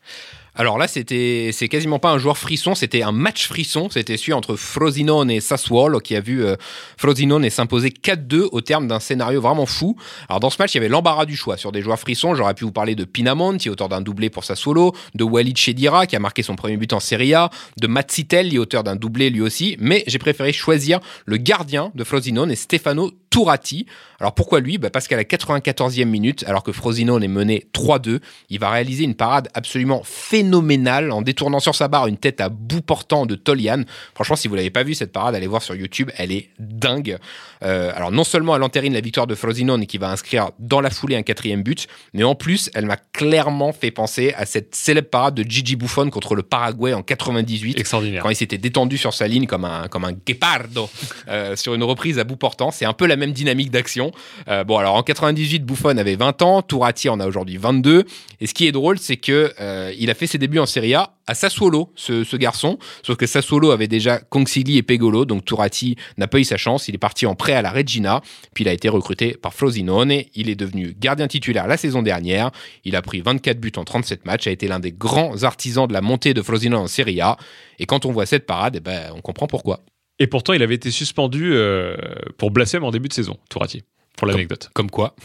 Alors 0.57 0.79
là, 0.79 0.87
c'était, 0.87 1.51
c'est 1.53 1.69
quasiment 1.69 1.99
pas 1.99 2.11
un 2.11 2.19
joueur 2.19 2.39
frisson, 2.39 2.75
c'était 2.75 3.03
un 3.03 3.11
match 3.11 3.49
frisson. 3.49 3.89
C'était 3.91 4.17
celui 4.17 4.35
entre 4.35 4.55
Frosinone 4.55 5.31
et 5.31 5.41
Sassuolo 5.41 5.99
qui 5.99 6.15
a 6.15 6.21
vu 6.21 6.45
euh, 6.45 6.57
Frosinone 6.97 7.49
s'imposer 7.51 7.89
4-2 7.91 8.49
au 8.53 8.61
terme 8.61 8.87
d'un 8.87 9.01
scénario 9.01 9.41
vraiment 9.41 9.67
fou. 9.67 9.97
Alors 10.29 10.41
dans 10.41 10.51
ce 10.51 10.57
match, 10.61 10.75
il 10.75 10.77
y 10.77 10.81
avait 10.81 10.89
l'embarras 10.89 11.27
du 11.27 11.37
choix 11.37 11.57
sur 11.57 11.73
des 11.73 11.83
joueurs 11.83 11.99
frissons. 11.99 12.35
J'aurais 12.35 12.55
pu 12.55 12.65
vous 12.65 12.73
parler 12.73 12.95
de 12.95 13.05
Pinamonti, 13.05 13.69
auteur 13.69 13.89
d'un 13.89 14.01
doublé 14.01 14.31
pour 14.31 14.45
Sassuolo, 14.45 14.93
de 15.15 15.25
Walid 15.25 15.57
Chedira 15.57 16.07
qui 16.07 16.17
a 16.17 16.21
marqué 16.21 16.43
son 16.43 16.55
premier 16.55 16.77
but 16.77 16.93
en 16.93 17.01
Serie 17.01 17.35
A, 17.35 17.51
de 17.79 17.87
Matsitel, 17.87 18.57
auteur 18.59 18.85
d'un 18.85 18.97
doublé 18.97 19.31
lui 19.31 19.41
aussi. 19.41 19.77
Mais 19.81 20.05
j'ai 20.07 20.19
préféré 20.19 20.53
choisir 20.53 21.01
le 21.27 21.37
gardien 21.37 21.91
de 21.95 22.05
Frosinone 22.05 22.51
et 22.51 22.57
Stefano 22.57 23.11
Tourati. 23.35 23.87
Alors 24.21 24.33
pourquoi 24.33 24.61
lui? 24.61 24.79
Bah 24.79 24.91
Parce 24.91 25.09
qu'à 25.09 25.17
la 25.17 25.25
94e 25.25 26.05
minute, 26.05 26.45
alors 26.47 26.63
que 26.63 26.71
Frosinone 26.71 27.25
est 27.25 27.29
mené 27.29 27.67
3-2, 27.75 28.21
il 28.49 28.61
va 28.61 28.71
réaliser 28.71 29.03
une 29.03 29.17
parade 29.17 29.49
absolument 29.55 30.03
phénoménale 30.05 31.11
en 31.11 31.21
détournant 31.21 31.59
sur 31.59 31.75
sa 31.75 31.89
barre 31.89 32.07
une 32.07 32.17
tête 32.17 32.41
à 32.41 32.49
bout 32.49 32.81
portant 32.81 33.27
de 33.27 33.35
Tolian. 33.35 33.83
Franchement, 34.15 34.37
si 34.37 34.47
vous 34.47 34.55
l'avez 34.55 34.71
pas 34.71 34.85
vu 34.85 34.95
cette 34.95 35.11
parade, 35.11 35.35
allez 35.35 35.49
voir 35.49 35.63
sur 35.63 35.75
YouTube, 35.75 36.13
elle 36.17 36.31
est 36.31 36.51
dingue. 36.61 37.19
Euh, 37.65 37.91
alors 37.97 38.13
non 38.13 38.23
seulement 38.23 38.55
elle 38.55 38.63
entérine 38.63 38.93
la 38.93 39.01
victoire 39.01 39.27
de 39.27 39.35
Frosinone 39.35 39.87
qui 39.87 39.99
va 39.99 40.13
inscrire 40.13 40.53
dans 40.61 40.81
la 40.81 40.91
foulée 40.91 41.17
un 41.17 41.23
quatrième 41.23 41.65
but, 41.65 41.89
mais 42.13 42.23
en 42.23 42.37
plus 42.37 42.71
elle 42.75 42.87
m'a 42.87 42.97
clairement 42.97 43.73
fait 43.73 43.91
penser 43.91 44.33
à 44.37 44.47
cette 44.47 44.77
célèbre 44.77 45.09
parade 45.09 45.35
de 45.35 45.43
Gigi 45.43 45.75
Buffon 45.75 46.09
contre 46.11 46.37
le 46.37 46.45
Paraguay 46.45 46.95
en 46.95 47.03
98. 47.03 47.81
Extraordinaire. 47.81 48.23
Quand 48.23 48.31
il 48.31 48.37
s'était 48.37 48.59
détendu 48.59 48.97
sur 48.97 49.13
sa 49.13 49.27
ligne 49.27 49.47
comme 49.47 49.65
un, 49.65 49.89
comme 49.89 50.05
un 50.05 50.13
guepardo 50.13 50.89
euh, 51.27 51.57
sur 51.57 51.75
une 51.75 51.83
reprise 51.83 52.21
à 52.21 52.25
bout 52.25 52.37
portant. 52.37 52.71
C'est 52.71 52.85
un 52.85 52.93
peu 52.93 53.07
la 53.07 53.17
même 53.17 53.24
dynamique 53.33 53.71
d'action. 53.71 54.13
Euh, 54.49 54.65
bon, 54.65 54.79
alors 54.79 54.95
en 54.95 55.03
98, 55.03 55.65
Buffon 55.65 55.97
avait 55.97 56.17
20 56.17 56.43
ans, 56.43 56.63
Tourati 56.63 57.09
en 57.09 57.21
a 57.21 57.27
aujourd'hui 57.27 57.57
22. 57.57 58.05
Et 58.41 58.47
ce 58.47 58.55
qui 58.55 58.67
est 58.67 58.73
drôle, 58.73 58.99
c'est 58.99 59.17
que 59.17 59.53
euh, 59.61 59.93
il 59.99 60.11
a 60.11 60.15
fait 60.15 60.27
ses 60.27 60.39
débuts 60.39 60.59
en 60.59 60.67
Serie 60.67 60.95
A 60.95 61.15
à 61.27 61.35
Sassuolo, 61.35 61.91
ce, 61.95 62.23
ce, 62.23 62.37
garçon. 62.37 62.79
Sauf 63.03 63.17
que 63.17 63.27
Sassuolo 63.27 63.71
avait 63.71 63.89
déjà 63.89 64.19
Consigli 64.19 64.77
et 64.77 64.83
Pegolo, 64.83 65.25
donc 65.25 65.45
Tourati 65.45 65.97
n'a 66.19 66.27
pas 66.27 66.39
eu 66.39 66.45
sa 66.45 66.57
chance. 66.57 66.89
Il 66.89 66.95
est 66.95 66.99
parti 66.99 67.25
en 67.25 67.35
prêt 67.35 67.55
à 67.55 67.63
la 67.63 67.71
Regina, 67.71 68.21
puis 68.53 68.65
il 68.65 68.69
a 68.69 68.73
été 68.73 68.89
recruté 68.89 69.35
par 69.41 69.55
Frosinone. 69.55 70.13
Il 70.35 70.51
est 70.51 70.55
devenu 70.55 70.95
gardien 70.99 71.27
titulaire 71.27 71.67
la 71.67 71.77
saison 71.77 72.03
dernière. 72.03 72.51
Il 72.85 72.95
a 72.97 73.03
pris 73.03 73.21
24 73.21 73.59
buts 73.59 73.73
en 73.77 73.85
37 73.85 74.27
matchs, 74.27 74.47
a 74.47 74.51
été 74.51 74.69
l'un 74.69 74.81
des 74.81 74.93
grands 74.93 75.45
artisans 75.45 75.87
de 75.87 75.93
la 75.93 76.03
montée 76.03 76.35
de 76.35 76.43
Frosinone 76.43 76.83
en 76.83 76.87
Serie 76.87 77.21
A. 77.21 77.37
Et 77.79 77.87
quand 77.87 78.05
on 78.05 78.13
voit 78.13 78.27
cette 78.27 78.47
parade, 78.47 78.77
eh 78.77 78.81
ben, 78.81 79.11
on 79.15 79.21
comprend 79.21 79.47
pourquoi. 79.47 79.81
Et 80.21 80.29
pourtant, 80.29 80.53
il 80.53 80.63
avait 80.63 80.77
été 80.77 80.93
suspendu 80.93 81.55
euh, 81.55 81.97
pour 82.39 82.53
blasphème 82.53 82.85
en 82.85 82.93
début 82.93 83.09
de 83.09 83.15
saison, 83.15 83.37
Tourati, 83.51 83.83
pour 84.17 84.29
l'anecdote. 84.29 84.71
Comme, 84.73 84.91
quoi 84.91 85.17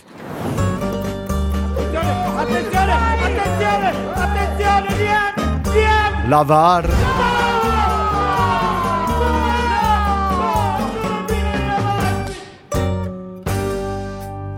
Lavar. 6.27 6.83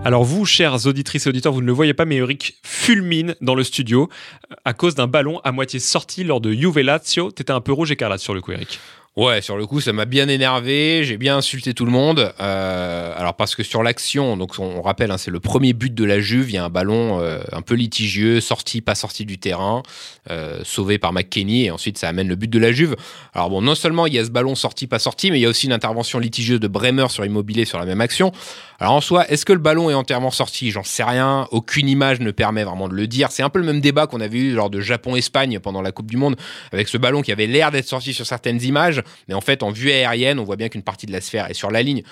Alors 0.03 0.23
vous, 0.23 0.45
chers 0.45 0.87
auditrices 0.87 1.25
et 1.25 1.29
auditeurs, 1.29 1.53
vous 1.53 1.61
ne 1.61 1.65
le 1.65 1.71
voyez 1.73 1.93
pas, 1.93 2.05
mais 2.05 2.15
Eric 2.15 2.55
fulmine 2.63 3.35
dans 3.41 3.53
le 3.53 3.63
studio 3.63 4.09
euh, 4.51 4.55
à 4.65 4.73
cause 4.73 4.95
d'un 4.95 5.07
ballon 5.07 5.39
à 5.43 5.51
moitié 5.51 5.79
sorti 5.79 6.23
lors 6.23 6.41
de 6.41 6.51
Juve 6.53 6.79
Lazio. 6.79 7.31
T'étais 7.31 7.51
un 7.51 7.61
peu 7.61 7.71
rouge 7.71 7.91
écarlate 7.91 8.19
sur 8.19 8.33
le 8.33 8.41
coup, 8.41 8.51
Eric. 8.51 8.79
Ouais, 9.17 9.41
sur 9.41 9.57
le 9.57 9.67
coup, 9.67 9.81
ça 9.81 9.91
m'a 9.91 10.05
bien 10.05 10.29
énervé. 10.29 11.03
J'ai 11.03 11.17
bien 11.17 11.35
insulté 11.35 11.73
tout 11.73 11.83
le 11.83 11.91
monde. 11.91 12.33
Euh, 12.39 13.13
alors 13.17 13.33
parce 13.33 13.55
que 13.55 13.63
sur 13.63 13.83
l'action, 13.83 14.39
on, 14.57 14.81
rappelle, 14.81 15.11
hein, 15.11 15.17
c'est 15.17 15.31
le 15.31 15.41
premier 15.41 15.73
but 15.73 15.93
de 15.93 16.05
la 16.05 16.21
Juve. 16.21 16.49
Il 16.49 16.53
y 16.53 16.57
a 16.57 16.63
un 16.63 16.69
ballon 16.69 17.19
euh, 17.19 17.41
un 17.51 17.61
peu 17.61 17.75
litigieux, 17.75 18.39
sorti, 18.39 18.79
pas 18.79 18.95
sorti 18.95 19.25
du 19.25 19.37
terrain, 19.37 19.83
euh, 20.29 20.61
sauvé 20.63 20.97
par 20.97 21.11
McKenny, 21.11 21.65
et 21.65 21.71
ensuite 21.71 21.97
ça 21.97 22.07
amène 22.07 22.29
le 22.29 22.37
but 22.37 22.49
de 22.49 22.57
la 22.57 22.71
Juve. 22.71 22.95
Alors 23.33 23.49
bon, 23.49 23.61
non 23.61 23.75
seulement 23.75 24.07
il 24.07 24.13
y 24.13 24.19
a 24.19 24.23
ce 24.23 24.29
ballon 24.29 24.55
sorti, 24.55 24.87
pas 24.87 24.97
sorti, 24.97 25.29
mais 25.29 25.39
il 25.39 25.41
y 25.41 25.45
a 25.45 25.49
aussi 25.49 25.65
une 25.65 25.73
intervention 25.73 26.17
litigieuse 26.17 26.61
de 26.61 26.69
Bremer 26.69 27.09
sur 27.09 27.25
Immobilier 27.25 27.65
sur 27.65 27.79
la 27.79 27.85
même 27.85 27.99
action. 27.99 28.31
Alors 28.79 28.93
en 28.93 29.01
soi, 29.01 29.29
est-ce 29.29 29.45
que 29.45 29.53
le 29.53 29.59
ballon 29.59 29.89
est 29.89 29.93
entièrement 29.93 30.31
sorti? 30.31 30.71
J'en 30.71 30.83
sais 30.83 31.03
rien. 31.03 31.47
Aucune 31.51 31.89
image 31.89 32.21
ne 32.21 32.31
permet 32.31 32.63
vraiment 32.63 32.87
de 32.87 32.95
le 32.95 33.07
dire. 33.07 33.31
C'est 33.31 33.43
un 33.43 33.49
peu 33.49 33.59
le 33.59 33.65
même 33.65 33.81
débat 33.81 34.07
qu'on 34.07 34.21
avait 34.21 34.39
eu 34.39 34.53
lors 34.53 34.69
de 34.69 34.79
Japon-Espagne 34.79 35.59
pendant 35.59 35.81
la 35.81 35.91
Coupe 35.91 36.09
du 36.09 36.17
Monde, 36.17 36.37
avec 36.71 36.87
ce 36.87 36.97
ballon 36.97 37.21
qui 37.21 37.33
avait 37.33 37.45
l'air 37.45 37.71
d'être 37.71 37.87
sorti 37.87 38.13
sur 38.13 38.25
certaines 38.25 38.63
images 38.63 39.00
mais 39.27 39.33
en 39.33 39.41
fait, 39.41 39.63
en 39.63 39.71
vue 39.71 39.91
aérienne, 39.91 40.39
on 40.39 40.43
voit 40.43 40.55
bien 40.55 40.69
qu'une 40.69 40.83
partie 40.83 41.05
de 41.05 41.11
la 41.11 41.21
sphère 41.21 41.49
est 41.49 41.53
sur 41.53 41.71
la 41.71 41.81
ligne. 41.81 42.03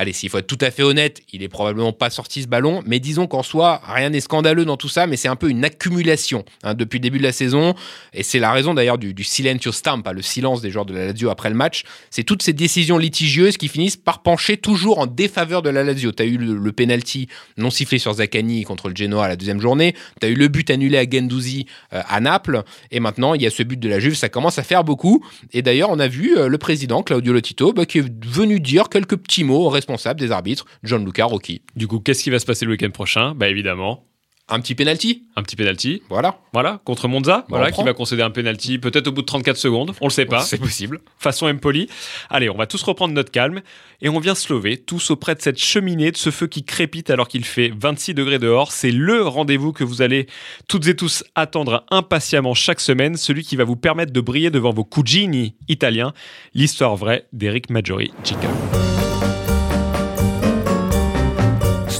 Allez, 0.00 0.12
s'il 0.12 0.30
faut 0.30 0.38
être 0.38 0.46
tout 0.46 0.58
à 0.60 0.70
fait 0.70 0.84
honnête, 0.84 1.22
il 1.32 1.42
est 1.42 1.48
probablement 1.48 1.92
pas 1.92 2.08
sorti 2.08 2.42
ce 2.42 2.46
ballon, 2.46 2.84
mais 2.86 3.00
disons 3.00 3.26
qu'en 3.26 3.42
soi, 3.42 3.80
rien 3.84 4.10
n'est 4.10 4.20
scandaleux 4.20 4.64
dans 4.64 4.76
tout 4.76 4.88
ça, 4.88 5.08
mais 5.08 5.16
c'est 5.16 5.26
un 5.26 5.34
peu 5.34 5.50
une 5.50 5.64
accumulation 5.64 6.44
hein, 6.62 6.74
depuis 6.74 6.98
le 6.98 7.02
début 7.02 7.18
de 7.18 7.24
la 7.24 7.32
saison, 7.32 7.74
et 8.14 8.22
c'est 8.22 8.38
la 8.38 8.52
raison 8.52 8.74
d'ailleurs 8.74 8.98
du, 8.98 9.12
du 9.12 9.24
silentio 9.24 9.72
stampa, 9.72 10.12
le 10.12 10.22
silence 10.22 10.60
des 10.60 10.70
joueurs 10.70 10.86
de 10.86 10.94
la 10.94 11.06
Lazio 11.06 11.30
après 11.30 11.48
le 11.48 11.56
match. 11.56 11.82
C'est 12.10 12.22
toutes 12.22 12.44
ces 12.44 12.52
décisions 12.52 12.96
litigieuses 12.96 13.56
qui 13.56 13.66
finissent 13.66 13.96
par 13.96 14.22
pencher 14.22 14.56
toujours 14.56 15.00
en 15.00 15.06
défaveur 15.06 15.62
de 15.62 15.70
la 15.70 15.82
Lazio. 15.82 16.12
Tu 16.12 16.22
as 16.22 16.26
eu 16.26 16.36
le, 16.36 16.70
penalty 16.70 17.26
non 17.56 17.70
sifflé 17.70 17.98
sur 17.98 18.12
Zaccani 18.12 18.62
contre 18.62 18.88
le 18.88 18.94
Genoa 18.94 19.24
à 19.24 19.28
la 19.28 19.34
deuxième 19.34 19.60
journée, 19.60 19.96
tu 20.20 20.28
as 20.28 20.30
eu 20.30 20.34
le 20.34 20.46
but 20.46 20.70
annulé 20.70 20.96
à 20.96 21.10
Gendouzi 21.10 21.66
euh, 21.92 22.02
à 22.08 22.20
Naples, 22.20 22.62
et 22.92 23.00
maintenant 23.00 23.34
il 23.34 23.42
y 23.42 23.46
a 23.48 23.50
ce 23.50 23.64
but 23.64 23.80
de 23.80 23.88
la 23.88 23.98
Juve, 23.98 24.14
ça 24.14 24.28
commence 24.28 24.60
à 24.60 24.62
faire 24.62 24.84
beaucoup. 24.84 25.24
Et 25.52 25.62
d'ailleurs, 25.62 25.90
on 25.90 25.98
a 25.98 26.06
vu 26.06 26.38
euh, 26.38 26.46
le 26.46 26.58
président 26.58 27.02
Claudio 27.02 27.32
Lotito 27.32 27.72
bah, 27.72 27.84
qui 27.84 27.98
est 27.98 28.24
venu 28.24 28.60
dire 28.60 28.90
quelques 28.90 29.16
petits 29.16 29.42
mots 29.42 29.68
responsable 29.88 30.20
des 30.20 30.30
arbitres, 30.32 30.66
John 30.82 31.04
Luca 31.04 31.24
Rocchi. 31.24 31.62
Du 31.74 31.86
coup, 31.88 31.98
qu'est-ce 32.00 32.22
qui 32.22 32.30
va 32.30 32.38
se 32.38 32.44
passer 32.46 32.66
le 32.66 32.72
week-end 32.72 32.90
prochain? 32.90 33.34
Bah 33.34 33.48
évidemment, 33.48 34.04
Un 34.50 34.60
petit 34.60 34.74
penalty. 34.74 35.24
Un 35.36 35.42
petit 35.42 35.56
penalty. 35.56 36.02
Voilà. 36.08 36.38
Voilà, 36.54 36.80
contre 36.84 37.06
Monza, 37.06 37.38
Bah, 37.38 37.44
voilà, 37.48 37.70
qui 37.70 37.82
va 37.82 37.92
concéder 37.92 38.22
un 38.22 38.30
penalty 38.30 38.78
peut-être 38.78 39.08
au 39.08 39.12
bout 39.12 39.20
de 39.20 39.26
34 39.26 39.56
secondes, 39.58 39.92
on 40.00 40.06
le 40.06 40.10
sait 40.10 40.24
pas. 40.24 40.40
C'est 40.40 40.56
possible. 40.58 41.00
façon 41.18 41.46
Empoli. 41.48 41.88
Allez, 42.30 42.48
on 42.50 42.56
va 42.56 42.66
tous 42.66 42.82
reprendre 42.82 43.12
notre 43.14 43.30
calme 43.30 43.60
et 44.00 44.08
on 44.08 44.18
vient 44.20 44.34
se 44.34 44.50
lever, 44.52 44.76
tous 44.78 45.10
auprès 45.10 45.34
de 45.34 45.40
cette 45.42 45.58
cheminée, 45.58 46.10
de 46.12 46.16
ce 46.16 46.30
feu 46.30 46.46
qui 46.46 46.64
crépite 46.64 47.10
alors 47.10 47.28
qu'il 47.28 47.44
fait 47.44 47.72
26 47.78 48.14
degrés 48.14 48.38
dehors. 48.38 48.72
C'est 48.72 48.90
le 48.90 49.22
rendez-vous 49.22 49.72
que 49.72 49.84
vous 49.84 50.00
allez 50.02 50.26
toutes 50.68 50.86
et 50.86 50.96
tous 50.96 51.24
attendre 51.34 51.84
impatiemment 51.90 52.54
chaque 52.54 52.80
semaine, 52.80 53.16
celui 53.16 53.42
qui 53.42 53.56
va 53.56 53.64
vous 53.64 53.76
permettre 53.76 54.12
de 54.14 54.20
briller 54.20 54.50
devant 54.50 54.72
vos 54.72 54.84
cugini 54.84 55.56
italiens. 55.68 56.12
L'histoire 56.54 56.96
vraie 56.96 57.26
d'Eric 57.34 57.68
Maggiori 57.70 58.12
Chica. 58.24 58.48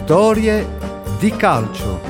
Storie 0.09 0.65
di 1.21 1.31
calcio. 1.33 2.01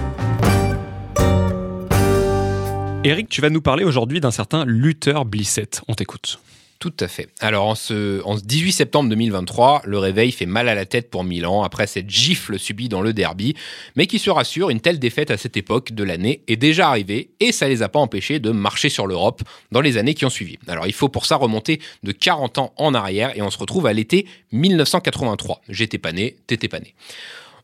Eric, 3.03 3.29
tu 3.29 3.41
vas 3.41 3.51
nous 3.51 3.61
parler 3.61 3.83
aujourd'hui 3.83 4.21
d'un 4.21 4.31
certain 4.31 4.65
Luther 4.65 5.25
Blissett. 5.25 5.83
On 5.89 5.95
t'écoute. 5.95 6.39
Tout 6.79 6.95
à 7.01 7.09
fait. 7.09 7.29
Alors, 7.41 7.67
en 7.67 7.75
ce, 7.75 8.23
en 8.23 8.37
ce 8.37 8.45
18 8.45 8.71
septembre 8.71 9.11
2023, 9.11 9.83
le 9.85 9.99
réveil 9.99 10.31
fait 10.31 10.47
mal 10.47 10.69
à 10.69 10.77
la 10.77 10.87
tête 10.87 11.11
pour 11.11 11.25
Milan 11.25 11.65
après 11.65 11.89
cette 11.89 12.09
gifle 12.09 12.57
subie 12.61 12.89
dans 12.89 13.01
le 13.01 13.13
derby, 13.13 13.57
mais 13.97 14.07
qui 14.07 14.21
se 14.21 14.31
rassure, 14.31 14.71
une 14.71 14.79
telle 14.79 15.01
défaite 15.01 15.33
à 15.33 15.37
cette 15.37 15.57
époque 15.57 15.91
de 15.91 16.05
l'année 16.05 16.43
est 16.47 16.55
déjà 16.55 16.91
arrivée 16.91 17.31
et 17.41 17.51
ça 17.51 17.67
les 17.67 17.83
a 17.83 17.89
pas 17.89 17.99
empêchés 17.99 18.39
de 18.39 18.53
marcher 18.53 18.91
sur 18.91 19.09
l'Europe 19.09 19.43
dans 19.73 19.81
les 19.81 19.97
années 19.97 20.15
qui 20.15 20.25
ont 20.25 20.31
suivi. 20.31 20.57
Alors, 20.69 20.87
il 20.87 20.93
faut 20.93 21.09
pour 21.09 21.27
ça 21.27 21.35
remonter 21.35 21.81
de 22.05 22.13
40 22.13 22.59
ans 22.59 22.73
en 22.77 22.95
arrière 22.95 23.37
et 23.37 23.43
on 23.43 23.51
se 23.51 23.59
retrouve 23.59 23.87
à 23.87 23.93
l'été 23.93 24.29
1983. 24.53 25.63
J'étais 25.69 25.99
pas 25.99 26.13
né, 26.13 26.37
t'étais 26.47 26.69
pas 26.69 26.79
né. 26.79 26.95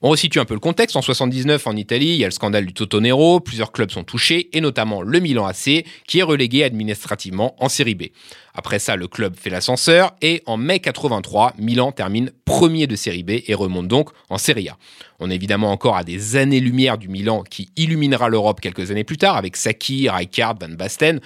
On 0.07 0.11
resitue 0.11 0.39
un 0.39 0.45
peu 0.45 0.53
le 0.53 0.61
contexte. 0.61 0.97
En 0.97 1.01
79, 1.01 1.67
en 1.67 1.75
Italie, 1.77 2.09
il 2.09 2.17
y 2.17 2.25
a 2.25 2.27
le 2.27 2.31
scandale 2.31 2.67
du 2.67 2.75
Totonero, 2.75 3.41
plusieurs 3.41 3.73
clubs 3.73 3.91
sont 3.91 4.05
touchés, 4.05 4.51
et 4.53 4.61
notamment 4.61 5.01
le 5.01 5.19
Milan 5.19 5.47
AC, 5.47 5.83
qui 6.07 6.19
est 6.19 6.23
relégué 6.23 6.63
administrativement 6.63 7.57
en 7.59 7.71
Série 7.71 7.95
B. 7.95 8.03
Après 8.53 8.79
ça, 8.79 8.97
le 8.97 9.09
club 9.09 9.35
fait 9.35 9.49
l'ascenseur, 9.49 10.15
et 10.21 10.43
en 10.45 10.59
mai 10.59 10.81
83, 10.81 11.55
Milan 11.57 11.91
termine 11.91 12.33
premier 12.45 12.87
de 12.87 12.97
Série 12.97 13.23
B 13.23 13.31
et 13.47 13.55
remonte 13.55 13.89
donc 13.89 14.11
en 14.29 14.37
Serie 14.37 14.69
A. 14.69 14.77
On 15.21 15.31
est 15.31 15.37
évidemment 15.37 15.73
encore 15.73 15.97
à 15.97 16.05
des 16.05 16.37
années-lumière 16.37 16.99
du 16.99 17.09
Milan 17.09 17.43
qui 17.43 17.71
illuminera 17.77 18.29
l'Europe 18.29 18.61
quelques 18.61 18.91
années 18.91 19.05
plus 19.05 19.17
tard, 19.17 19.39
avec 19.39 19.57
Sacchi, 19.57 20.11
Rijkaard, 20.11 20.57
Van 20.61 20.69
Basten. 20.69 21.21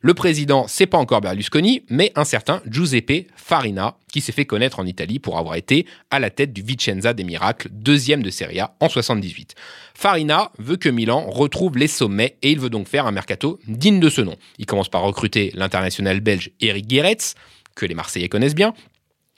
Le 0.00 0.14
président, 0.14 0.66
c'est 0.68 0.86
pas 0.86 0.98
encore 0.98 1.20
Berlusconi, 1.20 1.82
mais 1.90 2.12
un 2.14 2.24
certain 2.24 2.62
Giuseppe 2.66 3.26
Farina, 3.34 3.96
qui 4.12 4.20
s'est 4.20 4.30
fait 4.30 4.44
connaître 4.44 4.78
en 4.78 4.86
Italie 4.86 5.18
pour 5.18 5.38
avoir 5.38 5.56
été 5.56 5.86
à 6.12 6.20
la 6.20 6.30
tête 6.30 6.52
du 6.52 6.62
Vicenza 6.62 7.14
des 7.14 7.24
Miracles, 7.24 7.68
deuxième 7.72 8.22
de 8.22 8.30
Serie 8.30 8.60
A 8.60 8.76
en 8.78 8.88
78. 8.88 9.56
Farina 9.94 10.52
veut 10.58 10.76
que 10.76 10.88
Milan 10.88 11.28
retrouve 11.28 11.76
les 11.76 11.88
sommets 11.88 12.36
et 12.42 12.52
il 12.52 12.60
veut 12.60 12.70
donc 12.70 12.86
faire 12.86 13.06
un 13.06 13.12
mercato 13.12 13.58
digne 13.66 13.98
de 13.98 14.08
ce 14.08 14.20
nom. 14.20 14.36
Il 14.58 14.66
commence 14.66 14.88
par 14.88 15.02
recruter 15.02 15.50
l'international 15.54 16.20
belge 16.20 16.52
Eric 16.60 16.86
Guéretz, 16.86 17.34
que 17.74 17.84
les 17.84 17.94
Marseillais 17.94 18.28
connaissent 18.28 18.54
bien, 18.54 18.74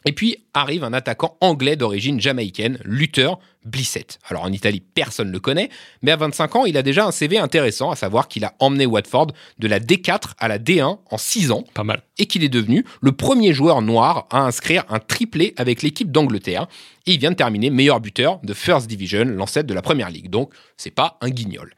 et 0.04 0.12
puis 0.12 0.44
arrive 0.54 0.84
un 0.84 0.92
attaquant 0.92 1.36
anglais 1.40 1.76
d'origine 1.76 2.20
jamaïcaine, 2.20 2.78
Luther 2.84 3.38
Blissett. 3.64 4.18
Alors 4.28 4.44
en 4.44 4.52
Italie, 4.52 4.80
personne 4.80 5.28
ne 5.28 5.32
le 5.32 5.40
connaît, 5.40 5.68
mais 6.02 6.10
à 6.10 6.16
25 6.16 6.56
ans, 6.56 6.64
il 6.64 6.76
a 6.76 6.82
déjà 6.82 7.06
un 7.06 7.10
CV 7.10 7.38
intéressant, 7.38 7.90
à 7.90 7.96
savoir 7.96 8.28
qu'il 8.28 8.44
a 8.44 8.54
emmené 8.58 8.86
Watford 8.86 9.28
de 9.58 9.68
la 9.68 9.78
D4 9.80 10.32
à 10.38 10.48
la 10.48 10.58
D1 10.58 10.98
en 11.10 11.18
6 11.18 11.50
ans, 11.50 11.64
Pas 11.74 11.84
mal. 11.84 12.02
et 12.18 12.26
qu'il 12.26 12.42
est 12.42 12.48
devenu 12.48 12.84
le 13.02 13.12
premier 13.12 13.52
joueur 13.52 13.82
noir 13.82 14.26
à 14.30 14.40
inscrire 14.40 14.84
un 14.88 14.98
triplé 14.98 15.52
avec 15.56 15.82
l'équipe 15.82 16.10
d'Angleterre. 16.10 16.66
Et 17.06 17.12
il 17.12 17.18
vient 17.18 17.30
de 17.30 17.36
terminer 17.36 17.70
meilleur 17.70 18.00
buteur 18.00 18.40
de 18.42 18.54
First 18.54 18.86
Division, 18.86 19.24
l'ancêtre 19.24 19.66
de 19.68 19.74
la 19.74 19.82
Première 19.82 20.10
Ligue. 20.10 20.30
Donc, 20.30 20.52
c'est 20.76 20.90
pas 20.94 21.18
un 21.20 21.28
guignol. 21.28 21.74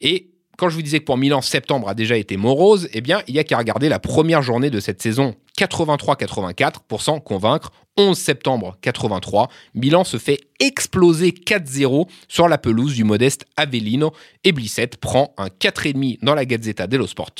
Et 0.00 0.30
quand 0.56 0.68
je 0.68 0.74
vous 0.74 0.82
disais 0.82 1.00
que 1.00 1.04
pour 1.04 1.16
Milan, 1.16 1.40
septembre 1.40 1.88
a 1.88 1.94
déjà 1.94 2.16
été 2.16 2.36
morose, 2.36 2.88
eh 2.92 3.00
bien, 3.00 3.22
il 3.26 3.34
y 3.34 3.38
a 3.38 3.44
qu'à 3.44 3.56
regarder 3.56 3.88
la 3.88 3.98
première 3.98 4.42
journée 4.42 4.68
de 4.70 4.78
cette 4.80 5.00
saison 5.00 5.34
83-84 5.60 6.76
pour 6.88 7.02
s'en 7.02 7.20
convaincre. 7.20 7.70
11 7.96 8.16
septembre 8.16 8.78
83, 8.80 9.48
Milan 9.74 10.04
se 10.04 10.16
fait 10.16 10.40
exploser 10.58 11.32
4-0 11.32 12.08
sur 12.28 12.48
la 12.48 12.56
pelouse 12.56 12.94
du 12.94 13.04
modeste 13.04 13.44
Avellino 13.56 14.12
et 14.44 14.52
Blissett 14.52 14.96
prend 14.96 15.34
un 15.36 15.48
4,5 15.48 16.18
dans 16.22 16.34
la 16.34 16.46
Gazzetta 16.46 16.86
dello 16.86 17.06
Sport 17.06 17.30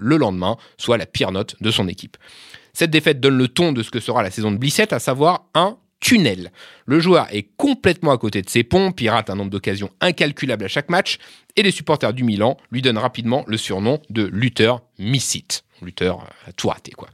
le 0.00 0.16
lendemain, 0.16 0.56
soit 0.76 0.98
la 0.98 1.06
pire 1.06 1.32
note 1.32 1.56
de 1.62 1.70
son 1.70 1.88
équipe. 1.88 2.18
Cette 2.74 2.90
défaite 2.90 3.20
donne 3.20 3.38
le 3.38 3.48
ton 3.48 3.72
de 3.72 3.82
ce 3.82 3.90
que 3.90 4.00
sera 4.00 4.22
la 4.22 4.30
saison 4.30 4.50
de 4.50 4.58
Blissett, 4.58 4.92
à 4.92 4.98
savoir 4.98 5.46
un 5.54 5.78
tunnel. 6.00 6.52
Le 6.84 7.00
joueur 7.00 7.28
est 7.30 7.48
complètement 7.56 8.10
à 8.10 8.18
côté 8.18 8.42
de 8.42 8.50
ses 8.50 8.64
ponts, 8.64 8.92
pirate 8.92 9.30
un 9.30 9.36
nombre 9.36 9.50
d'occasions 9.50 9.90
incalculable 10.00 10.64
à 10.64 10.68
chaque 10.68 10.90
match, 10.90 11.18
et 11.56 11.62
les 11.62 11.70
supporters 11.70 12.12
du 12.12 12.24
Milan 12.24 12.56
lui 12.70 12.82
donnent 12.82 12.98
rapidement 12.98 13.44
le 13.46 13.56
surnom 13.56 14.00
de 14.10 14.24
Luther 14.24 14.80
Missit. 14.98 15.64
Luther 15.84 16.14
euh, 16.14 16.50
a 16.50 16.52
tout 16.52 16.68
raté, 16.68 16.92
quoi. 16.92 17.08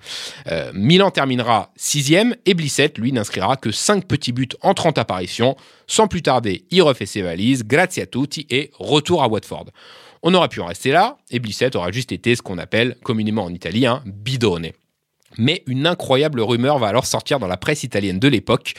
Euh, 0.48 0.70
Milan 0.74 1.11
terminera 1.11 1.72
sixième, 1.76 2.35
et 2.46 2.54
Blissett, 2.54 2.96
lui, 2.98 3.12
n'inscrira 3.12 3.57
que 3.57 3.70
5 3.70 4.07
petits 4.07 4.33
buts 4.33 4.48
en 4.62 4.74
30 4.74 4.98
apparitions. 4.98 5.57
Sans 5.87 6.09
plus 6.09 6.22
tarder, 6.22 6.64
il 6.70 6.83
refait 6.83 7.07
ses 7.07 7.22
valises, 7.22 7.64
grazie 7.64 8.00
a 8.00 8.07
tutti, 8.07 8.46
et 8.50 8.70
retour 8.78 9.22
à 9.22 9.28
Watford. 9.28 9.66
On 10.22 10.35
aurait 10.35 10.48
pu 10.48 10.61
en 10.61 10.66
rester 10.66 10.90
là, 10.90 11.18
et 11.31 11.38
Blissett 11.38 11.74
aura 11.76 11.92
juste 11.92 12.12
été 12.12 12.35
ce 12.35 12.42
qu'on 12.42 12.59
appelle 12.59 12.96
communément 13.02 13.44
en 13.44 13.52
Italie 13.52 13.87
un 13.87 14.02
bidone. 14.04 14.70
Mais 15.37 15.62
une 15.66 15.87
incroyable 15.87 16.40
rumeur 16.40 16.78
va 16.78 16.88
alors 16.88 17.07
sortir 17.07 17.38
dans 17.38 17.46
la 17.46 17.57
presse 17.57 17.83
italienne 17.83 18.18
de 18.18 18.28
l'époque. 18.28 18.74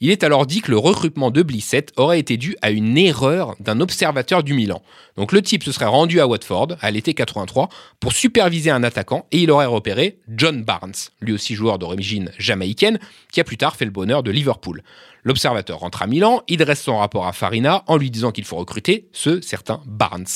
Il 0.00 0.10
est 0.10 0.22
alors 0.22 0.46
dit 0.46 0.60
que 0.60 0.70
le 0.70 0.78
recrutement 0.78 1.32
de 1.32 1.42
Blissett 1.42 1.92
aurait 1.96 2.20
été 2.20 2.36
dû 2.36 2.56
à 2.62 2.70
une 2.70 2.96
erreur 2.96 3.56
d'un 3.58 3.80
observateur 3.80 4.44
du 4.44 4.54
Milan. 4.54 4.80
Donc 5.16 5.32
le 5.32 5.42
type 5.42 5.64
se 5.64 5.72
serait 5.72 5.86
rendu 5.86 6.20
à 6.20 6.28
Watford 6.28 6.76
à 6.80 6.90
l'été 6.92 7.14
83 7.14 7.68
pour 7.98 8.12
superviser 8.12 8.70
un 8.70 8.84
attaquant 8.84 9.26
et 9.32 9.38
il 9.38 9.50
aurait 9.50 9.66
repéré 9.66 10.20
John 10.28 10.62
Barnes, 10.62 10.92
lui 11.20 11.32
aussi 11.32 11.56
joueur 11.56 11.80
d'origine 11.80 12.30
jamaïcaine, 12.38 13.00
qui 13.32 13.40
a 13.40 13.44
plus 13.44 13.56
tard 13.56 13.74
fait 13.74 13.86
le 13.86 13.90
bonheur 13.90 14.22
de 14.22 14.30
Liverpool. 14.30 14.84
L'observateur 15.24 15.80
rentre 15.80 16.02
à 16.02 16.06
Milan, 16.06 16.42
il 16.46 16.58
dresse 16.58 16.82
son 16.82 16.98
rapport 16.98 17.26
à 17.26 17.32
Farina 17.32 17.82
en 17.88 17.96
lui 17.96 18.12
disant 18.12 18.30
qu'il 18.30 18.44
faut 18.44 18.56
recruter 18.56 19.08
ce 19.12 19.40
certain 19.40 19.82
Barnes. 19.84 20.26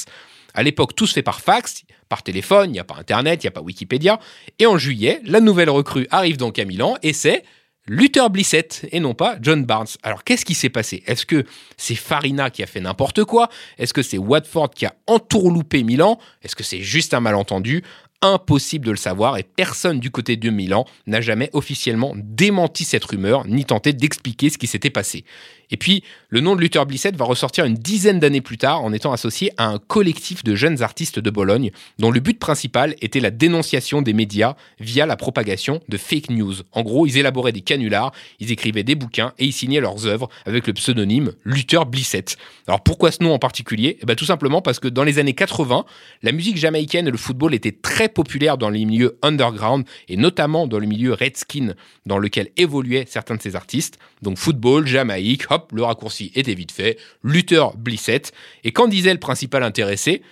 À 0.55 0.64
l'époque, 0.64 0.96
tout 0.96 1.07
se 1.07 1.14
fait 1.14 1.22
par 1.22 1.40
fax, 1.40 1.85
par 2.09 2.25
téléphone, 2.25 2.70
il 2.70 2.72
n'y 2.72 2.81
a 2.81 2.85
pas 2.85 2.96
Internet, 2.98 3.42
il 3.42 3.46
n'y 3.46 3.48
a 3.48 3.53
pas 3.53 3.62
Wikipédia. 3.62 4.18
Et 4.59 4.66
en 4.66 4.77
juillet, 4.77 5.20
la 5.25 5.40
nouvelle 5.40 5.70
recrue 5.70 6.09
arrive 6.11 6.37
donc 6.37 6.59
à 6.59 6.64
Milan 6.64 6.96
et 7.03 7.12
c'est 7.12 7.44
Luther 7.88 8.31
Blissett 8.31 8.87
et 8.92 9.01
non 9.01 9.12
pas 9.12 9.37
John 9.40 9.64
Barnes. 9.64 9.88
Alors 10.05 10.23
qu'est-ce 10.23 10.45
qui 10.45 10.55
s'est 10.55 10.68
passé? 10.68 11.03
Est-ce 11.07 11.27
que 11.27 11.45
c'est 11.77 11.97
Farina 11.97 12.49
qui 12.49 12.62
a 12.62 12.66
fait 12.66 12.81
n'importe 12.81 13.25
quoi? 13.25 13.49
Est-ce 13.77 13.92
que 13.92 14.03
c'est 14.03 14.18
Watford 14.18 14.71
qui 14.71 14.87
a 14.87 14.95
entourloupé 15.09 15.83
Milan? 15.83 16.18
Est-ce 16.42 16.55
que 16.55 16.62
c'est 16.62 16.81
juste 16.81 17.12
un 17.12 17.21
malentendu? 17.21 17.83
Impossible 18.25 18.87
de 18.87 18.93
le 18.93 18.97
savoir 18.97 19.37
et 19.37 19.43
personne 19.43 19.99
du 19.99 20.13
côté 20.13 20.37
de 20.37 20.49
Milan 20.49 20.85
n'a 21.09 21.21
jamais 21.21 21.51
officiellement 21.53 22.15
démenti 22.17 22.85
cette 22.85 23.05
rumeur 23.05 23.47
ni 23.49 23.65
tenté 23.65 23.93
d'expliquer 23.93 24.49
ce 24.49 24.59
qui 24.59 24.69
s'était 24.69 24.91
passé. 24.91 25.25
Et 25.73 25.77
puis, 25.79 26.05
le 26.29 26.41
nom 26.41 26.55
de 26.55 26.61
Luther 26.61 26.85
Blissett 26.85 27.17
va 27.17 27.25
ressortir 27.25 27.65
une 27.65 27.75
dizaine 27.75 28.21
d'années 28.21 28.43
plus 28.43 28.59
tard 28.59 28.85
en 28.85 28.93
étant 28.93 29.11
associé 29.11 29.53
à 29.57 29.67
un 29.67 29.79
collectif 29.79 30.45
de 30.45 30.55
jeunes 30.55 30.83
artistes 30.83 31.19
de 31.19 31.31
Bologne 31.31 31.71
dont 31.99 32.11
le 32.11 32.21
but 32.21 32.39
principal 32.39 32.95
était 33.01 33.21
la 33.21 33.31
dénonciation 33.31 34.03
des 34.03 34.13
médias 34.13 34.55
via 34.79 35.07
la 35.07 35.17
propagation 35.17 35.81
de 35.89 35.97
fake 35.97 36.29
news. 36.29 36.57
En 36.73 36.83
gros, 36.83 37.07
ils 37.07 37.17
élaboraient 37.17 37.53
des 37.53 37.63
canulars, 37.63 38.13
ils 38.39 38.53
écrivaient 38.53 38.83
des 38.83 38.95
bouquins 38.95 39.33
et 39.39 39.47
ils 39.47 39.53
signaient 39.53 39.81
leurs 39.81 40.07
œuvres 40.07 40.29
avec 40.45 40.67
le 40.67 40.75
pseudonyme 40.75 41.33
Luther 41.45 41.87
Blissett. 41.87 42.37
Alors 42.69 42.83
pourquoi 42.83 43.11
ce 43.11 43.23
nom 43.23 43.33
en 43.33 43.39
particulier? 43.39 43.97
Eh 44.03 44.07
ben, 44.07 44.15
Tout 44.15 44.27
simplement 44.27 44.61
parce 44.61 44.79
que 44.79 44.89
dans 44.89 45.05
les 45.05 45.19
années 45.19 45.33
80, 45.33 45.87
la 46.23 46.33
musique 46.33 46.59
jamaïcaine 46.59 47.09
et 47.09 47.11
le 47.11 47.17
football 47.17 47.55
étaient 47.55 47.73
très 47.73 48.11
populaires 48.12 48.59
dans 48.59 48.70
les 48.70 48.85
milieux 48.85 49.18
underground 49.22 49.85
et 50.09 50.16
notamment 50.16 50.66
dans 50.66 50.79
le 50.79 50.87
milieu 50.87 51.12
Redskin 51.12 51.75
dans 52.07 52.18
lequel 52.18 52.51
évoluaient 52.57 53.05
certains 53.09 53.37
de 53.37 53.42
ces 53.42 53.57
artistes. 53.57 53.98
Donc 54.22 54.38
football, 54.38 54.87
Jamaïque, 54.87 55.51
hop, 55.51 55.72
le 55.75 55.83
raccourci 55.83 56.33
était 56.35 56.55
vite 56.55 56.72
fait, 56.72 56.98
Luther 57.22 57.77
Blissett. 57.77 58.33
Et 58.64 58.72
quand 58.72 58.88
disait 58.88 59.12
le 59.12 59.20
principal 59.20 59.62
intéressé, 59.62 60.22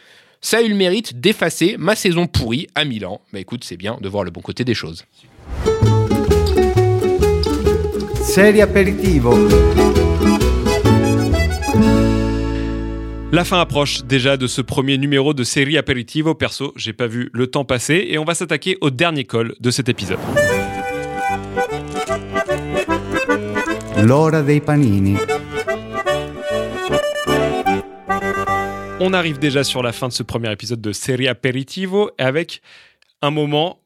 ça 0.40 0.58
a 0.58 0.62
eu 0.62 0.68
le 0.68 0.74
mérite 0.74 1.20
d'effacer 1.20 1.76
ma 1.78 1.94
saison 1.94 2.26
pourrie 2.26 2.66
à 2.74 2.84
Milan. 2.84 3.20
Bah 3.32 3.40
écoute, 3.40 3.64
c'est 3.64 3.76
bien 3.76 3.98
de 4.00 4.08
voir 4.08 4.24
le 4.24 4.30
bon 4.30 4.40
côté 4.40 4.64
des 4.64 4.74
choses. 4.74 5.04
Aperitivo. 8.38 9.34
La 13.32 13.44
fin 13.44 13.60
approche 13.60 14.02
déjà 14.02 14.36
de 14.36 14.48
ce 14.48 14.60
premier 14.60 14.98
numéro 14.98 15.34
de 15.34 15.44
série 15.44 15.78
Aperitivo. 15.78 16.34
Perso, 16.34 16.72
j'ai 16.74 16.92
pas 16.92 17.06
vu 17.06 17.30
le 17.32 17.46
temps 17.46 17.64
passer 17.64 18.06
et 18.08 18.18
on 18.18 18.24
va 18.24 18.34
s'attaquer 18.34 18.76
au 18.80 18.90
dernier 18.90 19.24
call 19.24 19.54
de 19.60 19.70
cet 19.70 19.88
épisode. 19.88 20.18
L'ora 24.02 24.42
dei 24.42 24.60
panini. 24.60 25.16
On 28.98 29.12
arrive 29.12 29.38
déjà 29.38 29.62
sur 29.62 29.84
la 29.84 29.92
fin 29.92 30.08
de 30.08 30.12
ce 30.12 30.24
premier 30.24 30.50
épisode 30.50 30.80
de 30.80 30.92
série 30.92 31.28
Aperitivo 31.28 32.10
avec 32.18 32.62
un 33.22 33.30
moment 33.30 33.78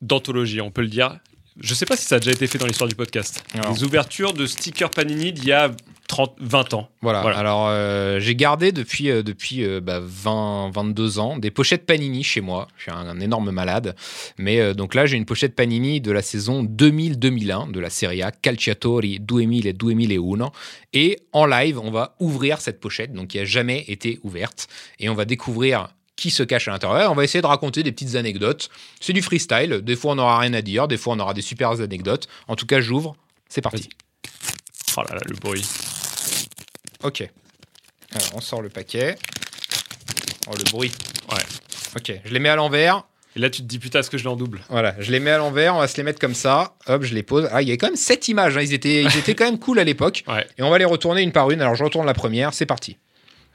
d'anthologie, 0.00 0.60
on 0.60 0.70
peut 0.70 0.82
le 0.82 0.88
dire. 0.88 1.18
Je 1.60 1.74
sais 1.74 1.86
pas 1.86 1.96
si 1.96 2.04
ça 2.04 2.16
a 2.16 2.18
déjà 2.20 2.30
été 2.30 2.46
fait 2.46 2.58
dans 2.58 2.66
l'histoire 2.66 2.88
du 2.88 2.94
podcast. 2.94 3.44
Les 3.68 3.82
ouvertures 3.82 4.32
de 4.32 4.46
stickers 4.46 4.90
Panini 4.90 5.32
d'il 5.32 5.46
y 5.46 5.52
a 5.52 5.72
30, 6.12 6.36
20 6.40 6.74
ans. 6.74 6.90
Voilà. 7.00 7.22
Voilà. 7.22 7.38
Alors, 7.38 7.68
euh, 7.68 8.20
j'ai 8.20 8.36
gardé 8.36 8.70
depuis, 8.70 9.10
euh, 9.10 9.22
depuis 9.22 9.64
euh, 9.64 9.80
bah, 9.80 9.98
20, 10.02 10.70
22 10.70 11.18
ans 11.18 11.38
des 11.38 11.50
pochettes 11.50 11.86
Panini 11.86 12.22
chez 12.22 12.42
moi. 12.42 12.68
Je 12.76 12.82
suis 12.82 12.90
un, 12.90 13.08
un 13.08 13.18
énorme 13.18 13.50
malade. 13.50 13.96
Mais 14.36 14.60
euh, 14.60 14.74
donc 14.74 14.94
là, 14.94 15.06
j'ai 15.06 15.16
une 15.16 15.24
pochette 15.24 15.56
Panini 15.56 16.02
de 16.02 16.12
la 16.12 16.20
saison 16.20 16.64
2000-2001 16.64 17.72
de 17.72 17.80
la 17.80 17.88
Serie 17.88 18.22
A, 18.22 18.30
Calciatori 18.30 19.20
2000 19.20 19.66
et 19.66 19.72
2001. 19.72 20.52
Et 20.92 21.18
en 21.32 21.46
live, 21.46 21.78
on 21.78 21.90
va 21.90 22.14
ouvrir 22.20 22.60
cette 22.60 22.78
pochette, 22.78 23.14
donc 23.14 23.28
qui 23.28 23.38
a 23.38 23.46
jamais 23.46 23.82
été 23.88 24.20
ouverte. 24.22 24.68
Et 25.00 25.08
on 25.08 25.14
va 25.14 25.24
découvrir 25.24 25.88
qui 26.16 26.30
se 26.30 26.42
cache 26.42 26.68
à 26.68 26.72
l'intérieur. 26.72 27.10
On 27.10 27.14
va 27.14 27.24
essayer 27.24 27.40
de 27.40 27.46
raconter 27.46 27.82
des 27.82 27.90
petites 27.90 28.16
anecdotes. 28.16 28.68
C'est 29.00 29.14
du 29.14 29.22
freestyle. 29.22 29.80
Des 29.82 29.96
fois, 29.96 30.12
on 30.12 30.16
n'aura 30.16 30.40
rien 30.40 30.52
à 30.52 30.60
dire. 30.60 30.88
Des 30.88 30.98
fois, 30.98 31.14
on 31.14 31.20
aura 31.20 31.32
des 31.32 31.40
super 31.40 31.70
anecdotes. 31.80 32.28
En 32.48 32.54
tout 32.54 32.66
cas, 32.66 32.82
j'ouvre. 32.82 33.16
C'est 33.48 33.62
parti. 33.62 33.88
Oh 34.98 35.00
là 35.08 35.14
là, 35.14 35.20
le 35.26 35.36
bruit. 35.36 35.64
Ok. 37.02 37.28
Alors, 38.14 38.28
on 38.34 38.40
sort 38.40 38.62
le 38.62 38.68
paquet. 38.68 39.16
Oh, 40.48 40.52
le 40.56 40.64
bruit. 40.70 40.92
Ouais. 41.30 41.38
Ok, 41.96 42.12
je 42.24 42.32
les 42.32 42.38
mets 42.38 42.48
à 42.48 42.56
l'envers. 42.56 43.04
Et 43.34 43.38
là, 43.40 43.48
tu 43.48 43.62
te 43.62 43.66
dis, 43.66 43.78
putain, 43.78 44.00
est-ce 44.00 44.10
que 44.10 44.18
je 44.18 44.24
l'ai 44.24 44.28
en 44.28 44.36
double 44.36 44.60
Voilà, 44.68 44.94
je 44.98 45.10
les 45.10 45.18
mets 45.20 45.30
à 45.30 45.38
l'envers. 45.38 45.74
On 45.74 45.78
va 45.78 45.88
se 45.88 45.96
les 45.96 46.02
mettre 46.02 46.18
comme 46.18 46.34
ça. 46.34 46.74
Hop, 46.86 47.02
je 47.02 47.14
les 47.14 47.22
pose. 47.22 47.48
Ah, 47.50 47.62
il 47.62 47.68
y 47.68 47.72
a 47.72 47.76
quand 47.78 47.86
même 47.86 47.96
sept 47.96 48.28
images. 48.28 48.56
hein. 48.58 48.60
Ils, 48.62 48.74
étaient, 48.74 49.02
ils 49.02 49.16
étaient 49.18 49.34
quand 49.34 49.46
même 49.46 49.58
cool 49.58 49.78
à 49.78 49.84
l'époque. 49.84 50.22
Ouais. 50.28 50.46
Et 50.58 50.62
on 50.62 50.68
va 50.70 50.76
les 50.78 50.84
retourner 50.84 51.22
une 51.22 51.32
par 51.32 51.50
une. 51.50 51.62
Alors, 51.62 51.74
je 51.74 51.82
retourne 51.82 52.04
la 52.06 52.12
première. 52.12 52.52
C'est 52.52 52.66
parti. 52.66 52.98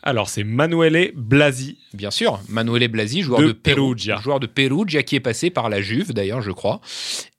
Alors, 0.07 0.29
c'est 0.29 0.45
Manuele 0.45 1.11
Blasi. 1.15 1.77
Bien 1.93 2.11
sûr, 2.11 2.39
Manuele 2.47 2.87
Blasi, 2.87 3.21
joueur 3.23 3.41
De 3.41 3.47
de, 3.47 3.51
Peru- 3.51 3.75
Perugia. 3.75 4.19
joueur 4.23 4.39
de 4.39 4.47
Perugia 4.47 5.03
qui 5.03 5.15
est 5.17 5.19
passé 5.19 5.49
par 5.49 5.67
la 5.69 5.81
Juve 5.81 6.13
d'ailleurs, 6.13 6.41
je 6.41 6.51
crois. 6.51 6.79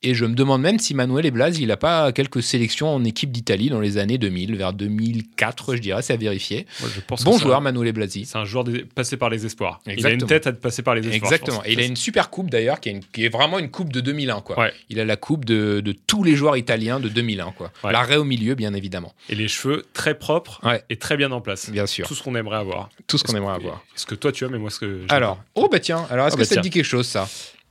Et 0.03 0.15
je 0.15 0.25
me 0.27 0.35
demande 0.35 0.61
même 0.63 0.79
si 0.79 0.95
Manuele 0.95 1.31
Blasi, 1.31 1.63
il 1.63 1.69
n'a 1.69 1.77
pas 1.79 2.13
quelques 2.13 2.43
sélections 2.43 2.95
en 2.95 3.03
équipe 3.05 3.33
d'Italie 3.33 3.69
dans 3.71 3.81
les 3.81 3.97
années 3.99 4.19
2000, 4.19 4.55
vers 4.57 4.73
2004, 4.73 5.77
je 5.77 5.81
dirais, 5.81 6.03
c'est 6.03 6.13
à 6.13 6.17
vérifier. 6.17 6.67
Moi, 6.81 6.91
je 6.95 7.01
pense 7.01 7.25
Bon 7.25 7.39
joueur, 7.39 7.59
un- 7.59 7.61
Manuele 7.63 7.93
Blasi. 7.93 8.25
C'est 8.27 8.37
un 8.39 8.45
joueur 8.45 8.65
passé 8.95 9.17
par 9.17 9.31
les 9.31 9.47
espoirs. 9.47 9.81
Il 9.87 10.07
a 10.07 10.11
une 10.11 10.27
tête 10.27 10.47
à 10.47 10.53
passer 10.53 10.83
par 10.83 10.95
les 10.95 11.01
espoirs. 11.09 11.33
Exactement. 11.33 11.63
Et 11.65 11.73
il 11.73 11.81
a 11.81 11.85
une 11.85 11.97
super 11.97 12.29
coupe 12.31 12.51
d'ailleurs, 12.51 12.81
qui, 12.81 12.91
est 12.91 12.93
une- 12.93 13.05
qui 13.05 13.25
est 13.25 13.29
vraiment 13.29 13.59
une 13.59 13.71
coupe 13.71 13.93
de 13.93 14.01
2001. 14.01 14.41
Quoi. 14.41 14.59
Ouais. 14.59 14.73
Il 14.91 15.01
a 15.01 15.05
la 15.05 15.17
coupe 15.17 15.45
de, 15.45 15.81
de 15.81 15.93
tous 15.93 16.23
les 16.23 16.37
joueurs 16.37 16.57
italiens 16.57 17.01
de 17.01 17.09
2001. 17.09 17.53
Quoi. 17.53 17.73
Ouais. 17.83 17.93
L'arrêt 17.93 18.17
au 18.17 18.25
milieu, 18.25 18.55
bien 18.55 18.75
évidemment. 18.75 19.15
Et 19.31 19.35
les 19.35 19.49
cheveux 19.49 19.85
très 19.95 20.17
propres 20.19 20.61
Ouais. 20.65 20.83
et 20.91 20.97
très 20.97 21.17
bien 21.17 21.33
en 21.33 21.41
place. 21.41 21.71
Bien 21.71 21.87
sûr. 21.87 22.07
Tout 22.07 22.15
ce 22.15 22.23
qu'on 22.23 22.35
aimerait 22.37 22.58
avoir. 22.59 22.89
Tout 23.07 23.19
ce 23.19 23.25
qu'on 23.25 23.33
Est-ce 23.33 23.39
aimerait 23.39 23.55
avoir. 23.55 23.83
Ce 23.95 24.07
que 24.07 24.15
toi 24.15 24.33
tu 24.33 24.45
as, 24.45 24.49
mais 24.49 24.59
moi 24.59 24.71
ce 24.71 24.81
que. 24.81 25.05
Alors, 25.09 25.39
oh 25.55 25.69
bah 25.71 25.81
tiens, 25.81 26.07
alors 26.11 26.27
est-ce 26.27 26.35
Ah 26.35 26.37
que 26.37 26.43
bah 26.43 26.49
ça 26.49 26.57
te 26.57 26.61
dit 26.61 26.71
quelque 26.71 26.85
chose 26.85 27.07
ça? 27.07 27.29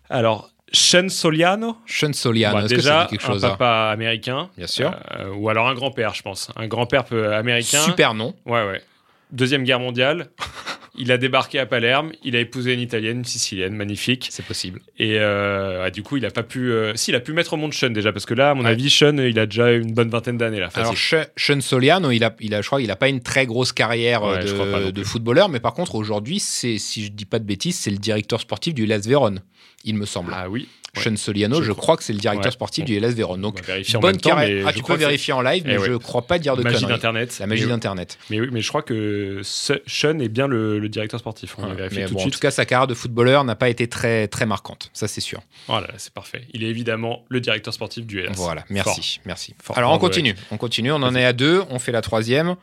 Alors, 0.09 0.49
Sean 0.71 1.07
Soliano? 1.09 1.77
Sean 1.85 2.13
Soliano, 2.13 2.57
Bah, 2.57 2.65
est-ce 2.65 2.73
que 2.75 2.81
ça 2.81 3.03
dit 3.05 3.11
quelque 3.17 3.23
un 3.25 3.33
chose 3.33 3.41
ça 3.41 3.51
papa 3.51 3.89
américain. 3.91 4.49
Bien 4.57 4.67
sûr. 4.67 4.93
Euh, 5.17 5.33
ou 5.33 5.49
alors 5.49 5.67
un 5.67 5.73
grand-père, 5.73 6.13
je 6.13 6.21
pense. 6.21 6.49
Un 6.55 6.67
grand-père 6.67 7.05
peu 7.05 7.33
américain. 7.33 7.81
Super 7.81 8.13
nom. 8.13 8.35
Ouais, 8.45 8.65
ouais. 8.65 8.81
Deuxième 9.31 9.63
guerre 9.63 9.79
mondiale. 9.79 10.29
Il 10.97 11.11
a 11.11 11.17
débarqué 11.17 11.59
à 11.59 11.65
Palerme. 11.65 12.11
Il 12.23 12.35
a 12.35 12.39
épousé 12.39 12.73
une 12.73 12.79
italienne, 12.79 13.17
une 13.19 13.25
sicilienne, 13.25 13.75
magnifique. 13.75 14.27
C'est 14.31 14.45
possible. 14.45 14.81
Et 14.97 15.17
euh, 15.19 15.83
ouais, 15.83 15.91
du 15.91 16.03
coup, 16.03 16.17
il 16.17 16.25
a 16.25 16.31
pas 16.31 16.43
pu. 16.43 16.71
euh, 16.71 16.93
Si, 16.95 17.11
il 17.11 17.15
a 17.15 17.19
pu 17.19 17.33
mettre 17.33 17.53
au 17.53 17.57
monde 17.57 17.73
Sean 17.73 17.89
déjà, 17.91 18.11
parce 18.11 18.25
que 18.25 18.33
là, 18.33 18.51
à 18.51 18.53
mon 18.53 18.63
Ouais. 18.63 18.71
avis, 18.71 18.89
Sean, 18.89 19.17
il 19.17 19.37
a 19.39 19.45
déjà 19.45 19.71
une 19.71 19.93
bonne 19.93 20.09
vingtaine 20.09 20.37
d'années 20.37 20.59
là. 20.59 20.69
Alors, 20.73 20.95
Sean 20.97 21.61
Soliano, 21.61 22.11
il 22.11 22.23
a, 22.23 22.35
il 22.39 22.53
a, 22.55 22.61
je 22.61 22.67
crois 22.67 22.79
qu'il 22.79 22.87
n'a 22.87 22.95
pas 22.95 23.09
une 23.09 23.21
très 23.21 23.45
grosse 23.45 23.71
carrière 23.71 24.23
euh, 24.23 24.37
Ouais, 24.85 24.91
de, 24.91 25.03
footballeur, 25.03 25.49
mais 25.49 25.59
par 25.59 25.73
contre, 25.73 25.95
aujourd'hui, 25.95 26.39
c'est, 26.39 26.77
si 26.77 27.05
je 27.05 27.11
dis 27.11 27.25
pas 27.25 27.39
de 27.39 27.45
bêtises, 27.45 27.77
c'est 27.77 27.91
le 27.91 27.97
directeur 27.97 28.41
sportif 28.41 28.73
du 28.73 28.83
Hellas 28.83 29.03
Vérone, 29.07 29.41
il 29.85 29.95
me 29.95 30.05
semble. 30.05 30.31
ah 30.35 30.49
oui. 30.49 30.67
Ouais. 30.95 31.03
Sean 31.03 31.15
Soliano, 31.17 31.61
Je 31.61 31.67
je, 31.67 31.71
crois. 31.71 31.97
que 31.97 32.03
c'est 32.03 32.13
le 32.13 32.19
directeur 32.19 32.45
Ouais. 32.45 32.51
sportif 32.51 32.85
du 32.85 32.95
Hellas 32.95 33.09
Vérone. 33.11 33.39
On 33.39 33.49
Donc, 33.51 33.61
bonne 34.01 34.17
carrière. 34.17 34.65
Ah, 34.67 34.73
tu 34.73 34.83
peux 34.83 34.95
vérifier 34.95 35.33
en 35.33 35.41
live, 35.41 35.63
Eh 35.65 35.69
mais 35.69 35.77
ouais. 35.77 35.87
je 35.87 35.93
crois 35.97 36.21
pas 36.27 36.39
dire 36.39 36.55
de 36.55 36.63
Magie 36.63 36.85
d'internet. 36.85 37.37
La 37.39 37.47
magie 37.47 37.65
d'internet. 37.67 38.17
Mais 38.29 38.39
oui, 38.39 38.47
mais 38.51 38.61
je 38.61 38.67
crois 38.69 38.81
que 38.81 39.41
Se- 39.43 39.81
Sean 39.85 40.19
est 40.19 40.29
bien 40.29 40.47
le, 40.47 40.79
le 40.79 40.89
directeur 40.89 41.19
sportif. 41.19 41.55
On 41.57 41.61
va 41.63 41.69
Ouais, 41.69 41.75
vérifier 41.75 42.01
mais 42.03 42.07
tout 42.07 42.13
bon, 42.15 42.23
de 42.23 42.27
en 42.27 42.31
tout 42.31 42.39
cas, 42.39 42.51
sa 42.51 42.65
carrière 42.65 42.87
de 42.87 42.93
footballeur 42.93 43.43
n'a 43.43 43.55
pas 43.55 43.69
été 43.69 43.87
très 43.87 44.27
très 44.27 44.45
marquante, 44.45 44.89
ça 44.93 45.07
c'est 45.07 45.21
sûr. 45.21 45.41
Oh 45.67 45.73
là 45.73 45.81
là, 45.81 45.93
c'est 45.97 46.13
parfait. 46.13 46.43
Il 46.53 46.63
est 46.63 46.67
évidemment 46.69 47.23
le 47.29 47.39
directeur 47.41 47.73
sportif 47.73 48.05
du 48.05 48.19
Hellas. 48.19 48.33
Voilà, 48.35 48.63
merci, 48.69 49.19
merci. 49.25 49.55
Fort. 49.61 49.77
Alors 49.77 49.91
on 49.93 49.97
continue, 49.99 50.35
on 50.51 50.57
continue, 50.57 50.91
on 50.91 50.95
en 51.03 51.15
est 51.15 51.25
à 51.25 51.33
deux, 51.33 51.63
on 51.69 51.79
fait 51.79 51.91
la 51.91 52.01
troisième. 52.01 52.55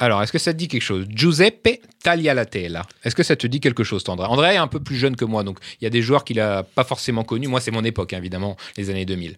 Alors, 0.00 0.22
est-ce 0.22 0.32
que 0.32 0.38
ça 0.38 0.54
te 0.54 0.58
dit 0.58 0.66
quelque 0.66 0.82
chose? 0.82 1.04
Giuseppe 1.10 1.82
Taglialatella. 2.02 2.86
Est-ce 3.04 3.14
que 3.14 3.22
ça 3.22 3.36
te 3.36 3.46
dit 3.46 3.60
quelque 3.60 3.84
chose, 3.84 4.02
André? 4.08 4.26
André 4.26 4.54
est 4.54 4.56
un 4.56 4.66
peu 4.66 4.80
plus 4.80 4.96
jeune 4.96 5.14
que 5.14 5.26
moi, 5.26 5.44
donc 5.44 5.58
il 5.78 5.84
y 5.84 5.86
a 5.86 5.90
des 5.90 6.00
joueurs 6.00 6.24
qu'il 6.24 6.40
a 6.40 6.62
pas 6.62 6.84
forcément 6.84 7.22
connus. 7.22 7.48
Moi, 7.48 7.60
c'est 7.60 7.70
mon 7.70 7.84
époque, 7.84 8.14
évidemment, 8.14 8.56
les 8.78 8.88
années 8.88 9.04
2000. 9.04 9.36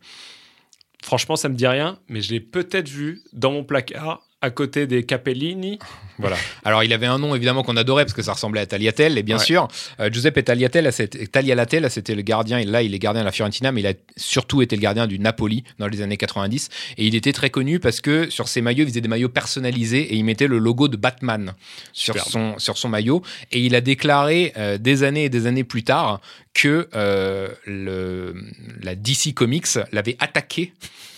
Franchement, 1.03 1.35
ça 1.35 1.48
me 1.48 1.57
dit 1.57 1.66
rien, 1.66 1.98
mais 2.09 2.22
je 2.22 2.31
l'ai 2.31 2.38
peut-être 2.38 2.88
vu 2.88 3.22
dans 3.33 3.51
mon 3.51 3.64
placard 3.64 4.22
à 4.42 4.50
côté 4.50 4.87
des 4.87 5.05
Capellini. 5.05 5.78
Voilà. 6.18 6.37
Alors, 6.64 6.85
il 6.85 6.92
avait 6.92 7.07
un 7.07 7.18
nom 7.18 7.35
évidemment 7.35 7.62
qu'on 7.62 7.76
adorait 7.76 8.05
parce 8.05 8.12
que 8.12 8.22
ça 8.22 8.35
ressemblait 8.35 8.61
à 8.61 8.66
Tagliatelle, 8.66 9.16
et 9.16 9.22
bien 9.22 9.38
Ouais. 9.38 9.44
sûr, 9.44 9.68
euh, 10.00 10.11
Giuseppe 10.11 10.44
Tagliatelle, 10.44 10.92
c'était- 10.92 12.14
le 12.14 12.22
gardien, 12.22 12.59
et 12.59 12.64
là, 12.64 12.83
il 12.83 12.94
est 12.94 12.98
gardien 12.98 13.22
de 13.22 13.26
la 13.26 13.33
Fiorentina, 13.33 13.72
mais 13.72 13.81
il 13.81 13.87
a 13.87 13.94
surtout 14.16 14.61
été 14.61 14.76
le 14.76 14.83
gardien 14.83 15.07
du 15.07 15.18
Napoli 15.18 15.64
dans 15.78 15.87
les 15.87 16.02
années 16.02 16.16
90. 16.18 16.68
Et 16.98 17.07
il 17.07 17.14
était 17.14 17.33
très 17.33 17.48
connu 17.50 17.81
parce 17.81 18.00
que 18.00 18.28
sur 18.28 18.48
ses 18.48 18.61
maillots, 18.61 18.85
il 18.85 18.88
faisait 18.88 19.00
des 19.00 19.09
maillots 19.09 19.28
personnalisés 19.31 20.12
et 20.12 20.16
il 20.16 20.24
mettait 20.24 20.46
le 20.48 20.59
logo 20.59 20.88
de 20.88 20.96
Batman 20.96 21.55
sur 21.92 22.16
son, 22.18 22.59
sur 22.59 22.76
son 22.76 22.88
maillot. 22.88 23.22
Et 23.50 23.61
il 23.61 23.74
a 23.74 23.81
déclaré 23.81 24.52
euh, 24.59 24.76
des 24.78 25.05
années 25.05 25.24
et 25.24 25.28
des 25.31 25.46
années 25.46 25.64
plus 25.64 25.85
tard 25.85 26.20
que 26.55 26.88
euh, 26.95 27.49
le, 27.67 28.35
la 28.83 28.95
DC 28.95 29.33
Comics 29.35 29.67
l'avait 29.93 30.17
attaqué 30.21 30.73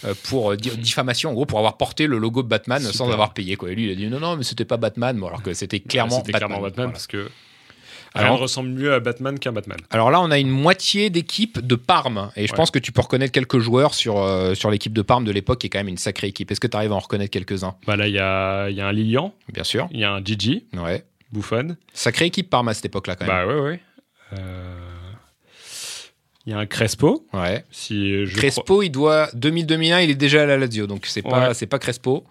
euh, 0.05 0.15
pour 0.29 0.53
euh, 0.53 0.57
di- 0.57 0.77
diffamation, 0.77 1.31
en 1.31 1.35
gros, 1.35 1.45
pour 1.47 1.59
avoir 1.59 1.77
porté 1.77 2.07
le 2.07 2.19
logo 2.19 2.43
de 2.43 2.49
Batman 2.49 2.81
sans 2.83 3.11
avoir 3.11 3.35
payé. 3.35 3.57
Quoi. 3.57 3.73
Et 3.73 3.75
lui, 3.75 3.87
il 3.87 3.91
a 3.91 3.95
dit 3.97 4.07
non, 4.09 4.21
non, 4.21 4.37
mais 4.37 4.45
c'était 4.45 4.65
pas 4.65 4.77
Batman, 4.77 5.19
bon, 5.19 5.27
alors 5.29 5.43
que 5.43 5.53
c'était 5.55 5.81
clairement 5.81 6.19
C'était 6.19 6.33
Batman. 6.33 6.49
clairement 6.51 6.63
Batman 6.63 6.87
Voilà. 6.87 6.93
parce 6.93 7.07
que 7.09 7.29
Alors- 8.15 8.37
ne 8.37 8.43
ressemble 8.43 8.69
mieux 8.71 8.93
à 8.95 9.01
Batman 9.01 9.37
qu'un 9.41 9.51
Batman. 9.53 9.79
Alors 9.91 10.13
là, 10.13 10.21
on 10.21 10.31
a 10.31 10.39
une 10.39 10.51
moitié 10.51 11.11
d'équipe 11.11 11.59
de 11.59 11.75
Parme. 11.75 12.31
Et 12.37 12.47
je 12.47 12.53
Ouais. 12.53 12.57
pense 12.57 12.71
que 12.71 12.79
tu 12.79 12.93
peux 12.93 13.01
reconnaître 13.01 13.33
quelques 13.33 13.59
joueurs 13.59 13.93
sur, 13.95 14.19
euh, 14.21 14.55
sur 14.55 14.71
l'équipe 14.71 14.93
de 14.93 15.03
Parme 15.03 15.25
de 15.25 15.33
l'époque, 15.33 15.59
qui 15.59 15.67
est 15.67 15.71
quand 15.71 15.81
même 15.81 15.89
une 15.89 15.97
sacrée 15.99 16.29
équipe. 16.29 16.49
Est-ce 16.53 16.61
que 16.61 16.69
tu 16.69 16.77
arrives 16.77 16.93
à 16.93 16.95
en 16.95 17.01
reconnaître 17.01 17.33
quelques-uns? 17.33 17.75
Bah 17.89 17.97
là, 17.97 18.07
il 18.07 18.15
y 18.15 18.21
a, 18.21 18.71
y 18.71 18.81
a 18.81 18.87
un 18.87 18.93
Lilian, 18.93 19.35
Bien 19.53 19.65
sûr. 19.65 19.89
il 19.91 19.99
y 19.99 20.05
a 20.05 20.13
un 20.13 20.23
Gigi, 20.25 20.65
Ouais. 20.75 21.03
Buffon. 21.33 21.77
Sacrée 21.93 22.27
équipe 22.27 22.49
Parme 22.51 22.69
à 22.69 22.75
cette 22.75 22.85
époque-là, 22.87 23.17
quand 23.17 23.27
même. 23.27 23.35
Bah 23.35 23.53
ouais, 23.53 23.61
ouais. 23.61 23.81
Euh, 24.35 24.79
Il 26.47 26.53
y 26.53 26.53
a 26.55 26.59
un 26.59 26.67
Crespo. 26.67 27.27
ouais. 27.33 27.65
Si 27.71 28.27
je 28.27 28.31
crois- 28.31 28.41
Crespo, 28.41 28.83
il 28.83 28.91
doit 28.91 29.29
2000-2001, 29.35 30.01
il 30.03 30.11
est 30.11 30.15
déjà 30.15 30.43
à 30.43 30.47
la 30.47 30.57
Lazio, 30.59 30.87
donc 30.87 31.07
c'est 31.07 31.23
pas, 31.23 31.49
Ouais. 31.49 31.55
c'est 31.55 31.67
pas 31.67 31.79
Crespo. 31.79 32.25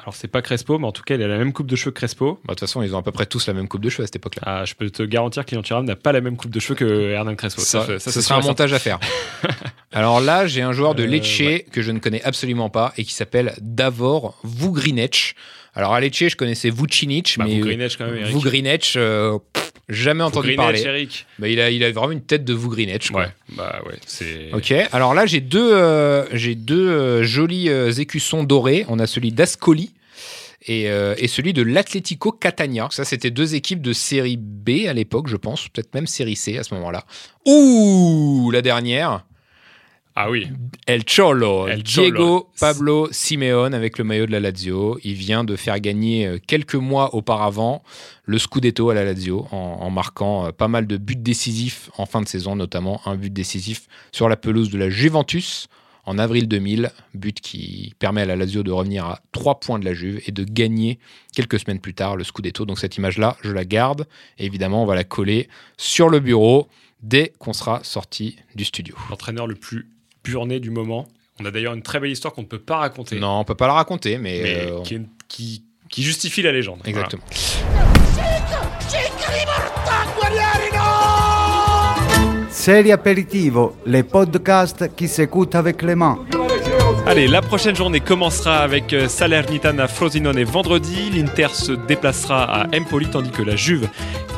Alors 0.00 0.14
c'est 0.16 0.26
pas 0.28 0.42
Crespo, 0.42 0.78
mais 0.80 0.86
en 0.88 0.92
tout 0.92 1.04
cas, 1.04 1.14
il 1.14 1.22
a 1.22 1.28
la 1.28 1.38
même 1.38 1.52
coupe 1.52 1.68
de 1.68 1.76
cheveux 1.76 1.92
que 1.92 1.98
Crespo. 1.98 2.32
Bah, 2.32 2.38
De 2.40 2.48
toute 2.54 2.60
façon, 2.60 2.82
ils 2.82 2.92
ont 2.94 2.98
à 2.98 3.02
peu 3.02 3.12
près 3.12 3.24
tous 3.24 3.46
la 3.46 3.52
même 3.54 3.68
coupe 3.68 3.82
de 3.82 3.88
cheveux 3.88 4.02
à 4.02 4.06
cette 4.06 4.16
époque-là. 4.16 4.42
Ah, 4.44 4.64
je 4.64 4.74
peux 4.74 4.90
te 4.90 5.04
garantir 5.04 5.44
qu'Ilian 5.44 5.62
Thuram 5.62 5.84
n'a 5.84 5.94
pas 5.94 6.10
la 6.10 6.20
même 6.20 6.36
coupe 6.36 6.50
de 6.50 6.58
cheveux 6.58 6.74
que 6.74 7.10
Hernan 7.12 7.36
Crespo. 7.36 7.60
Ça, 7.62 7.86
ce 7.86 7.98
c'est 7.98 8.20
sera 8.20 8.40
un 8.40 8.42
montage 8.42 8.72
à 8.72 8.80
faire. 8.80 8.98
Alors 9.92 10.20
là, 10.20 10.46
j'ai 10.46 10.62
un 10.62 10.72
joueur 10.72 10.94
de 10.96 11.04
Euh, 11.04 11.06
Lecce 11.06 11.38
ouais. 11.40 11.66
que 11.70 11.82
je 11.82 11.90
ne 11.92 12.00
connais 12.00 12.22
absolument 12.24 12.68
pas 12.68 12.92
et 12.96 13.04
qui 13.04 13.12
s'appelle 13.14 13.54
Davor 13.60 14.38
Vugrinec. 14.42 15.36
Alors 15.74 15.94
à 15.94 16.00
Lecce, 16.00 16.28
je 16.28 16.36
connaissais 16.36 16.70
Vucinic, 16.70 17.36
Bah, 17.38 17.44
mais 17.46 17.54
Vugrinec, 17.54 17.96
quand 17.96 18.06
même, 18.06 18.16
Eric. 18.16 18.34
Vugrinec, 18.34 18.92
euh, 18.96 19.38
pff, 19.52 19.61
jamais 19.88 20.22
entendu 20.22 20.54
parler. 20.54 21.08
Bah, 21.38 21.48
il, 21.48 21.60
a, 21.60 21.70
il 21.70 21.84
a 21.84 21.90
vraiment 21.90 22.12
une 22.12 22.22
tête 22.22 22.44
de 22.44 22.54
Vugrinec. 22.54 23.10
quoi. 23.10 23.22
Ouais, 23.22 23.28
bah 23.56 23.80
ouais, 23.86 23.96
c'est. 24.06 24.52
Ok, 24.52 24.72
alors 24.92 25.14
là 25.14 25.26
j'ai 25.26 25.40
deux, 25.40 25.72
euh, 25.72 26.24
j'ai 26.32 26.54
deux 26.54 26.88
euh, 26.88 27.22
jolis 27.22 27.68
euh, 27.68 27.90
écussons 27.90 28.44
dorés. 28.44 28.84
On 28.88 28.98
a 28.98 29.06
celui 29.06 29.32
d'Ascoli 29.32 29.92
et, 30.66 30.84
et 30.84 31.26
celui 31.26 31.52
de 31.52 31.62
l'Atlético 31.62 32.30
Catania. 32.30 32.86
Ça, 32.92 33.04
c'était 33.04 33.30
deux 33.32 33.56
équipes 33.56 33.82
de 33.82 33.92
série 33.92 34.36
B 34.36 34.86
à 34.86 34.92
l'époque, 34.92 35.26
je 35.26 35.36
pense, 35.36 35.68
peut-être 35.68 35.92
même 35.92 36.06
série 36.06 36.36
C 36.36 36.56
à 36.56 36.62
ce 36.62 36.72
moment-là. 36.74 37.04
Ouh, 37.46 38.48
la 38.52 38.62
dernière, 38.62 39.24
Ah 40.14 40.30
oui, 40.30 40.46
El 40.86 41.04
Cholo, 41.04 41.66
El 41.68 41.82
Cholo. 41.84 42.10
Diego 42.10 42.50
Pablo 42.60 43.08
Simeone 43.12 43.72
avec 43.72 43.96
le 43.96 44.04
maillot 44.04 44.26
de 44.26 44.32
la 44.32 44.40
Lazio. 44.40 44.98
Il 45.04 45.14
vient 45.14 45.42
de 45.42 45.56
faire 45.56 45.80
gagner 45.80 46.26
euh, 46.26 46.38
quelques 46.46 46.74
mois 46.74 47.14
auparavant 47.14 47.82
le 48.26 48.38
Scudetto 48.38 48.90
à 48.90 48.94
la 48.94 49.04
Lazio 49.04 49.46
en, 49.52 49.56
en 49.56 49.90
marquant 49.90 50.46
euh, 50.46 50.52
pas 50.52 50.68
mal 50.68 50.86
de 50.86 50.98
buts 50.98 51.16
décisifs 51.16 51.90
en 51.96 52.04
fin 52.04 52.20
de 52.20 52.28
saison, 52.28 52.56
notamment 52.56 53.00
un 53.06 53.16
but 53.16 53.32
décisif 53.32 53.86
sur 54.12 54.28
la 54.28 54.36
pelouse 54.36 54.68
de 54.68 54.76
la 54.76 54.90
Juventus 54.90 55.68
en 56.04 56.18
avril 56.18 56.48
2000, 56.48 56.90
but 57.14 57.40
qui 57.40 57.94
permet 57.98 58.22
à 58.22 58.26
la 58.26 58.36
Lazio 58.36 58.62
de 58.62 58.72
revenir 58.72 59.06
à 59.06 59.20
3 59.32 59.60
points 59.60 59.78
de 59.78 59.84
la 59.84 59.94
Juve 59.94 60.20
et 60.26 60.32
de 60.32 60.44
gagner 60.44 60.98
quelques 61.34 61.60
semaines 61.60 61.80
plus 61.80 61.94
tard 61.94 62.16
le 62.16 62.24
Scudetto. 62.24 62.66
Donc 62.66 62.78
cette 62.78 62.96
image-là, 62.96 63.36
je 63.42 63.52
la 63.52 63.64
garde. 63.64 64.06
Et 64.38 64.44
évidemment, 64.44 64.82
on 64.82 64.86
va 64.86 64.94
la 64.94 65.04
coller 65.04 65.48
sur 65.76 66.08
le 66.08 66.20
bureau 66.20 66.68
dès 67.02 67.32
qu'on 67.38 67.52
sera 67.52 67.82
sorti 67.84 68.36
du 68.54 68.64
studio. 68.64 68.96
l'entraîneur 69.10 69.46
le 69.46 69.54
plus 69.54 69.88
burné 70.24 70.60
du 70.60 70.70
moment. 70.70 71.06
On 71.40 71.44
a 71.44 71.50
d'ailleurs 71.50 71.74
une 71.74 71.82
très 71.82 71.98
belle 72.00 72.10
histoire 72.10 72.34
qu'on 72.34 72.42
ne 72.42 72.46
peut 72.46 72.58
pas 72.58 72.76
raconter, 72.76 73.18
Non, 73.18 73.40
on 73.40 73.44
peut 73.44 73.54
pas 73.54 73.66
la 73.66 73.72
raconter, 73.74 74.18
mais, 74.18 74.40
mais 74.42 74.56
euh, 74.70 74.80
qui, 74.82 75.00
qui- 75.28 75.64
qui 75.88 76.02
justifie 76.02 76.42
la 76.42 76.52
légende. 76.52 76.78
Voilà. 76.84 76.90
exactement. 77.06 77.22
Serie 82.50 82.92
Aperitivo, 82.92 83.76
les 83.86 84.02
podcasts 84.04 84.94
qui 84.94 85.08
s'écoutent 85.08 85.54
avec 85.54 85.82
les 85.82 85.94
mains. 85.96 86.18
Allez, 87.04 87.26
la 87.26 87.42
prochaine 87.42 87.74
journée 87.74 87.98
commencera 87.98 88.58
avec 88.58 88.92
euh, 88.92 89.08
Salernitana 89.08 89.88
Frosinone 89.88 90.44
vendredi. 90.44 91.10
L'Inter 91.10 91.48
se 91.52 91.72
déplacera 91.72 92.44
à 92.44 92.66
Empoli 92.76 93.06
tandis 93.06 93.30
que 93.30 93.42
la 93.42 93.56
Juve 93.56 93.88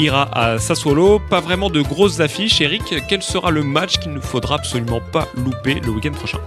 ira 0.01 0.31
à 0.33 0.59
Sassuolo. 0.59 1.19
Pas 1.19 1.41
vraiment 1.41 1.69
de 1.69 1.83
grosses 1.83 2.21
affiches. 2.21 2.63
Eric, 2.63 2.95
quel 3.07 3.23
sera 3.23 3.51
le 3.51 3.63
match 3.63 3.99
qu'il 3.99 4.15
ne 4.15 4.21
faudra 4.21 4.55
absolument 4.55 5.01
pas 5.13 5.29
louper 5.37 5.79
le 5.85 5.91
week-end 5.91 6.13
prochain? 6.13 6.39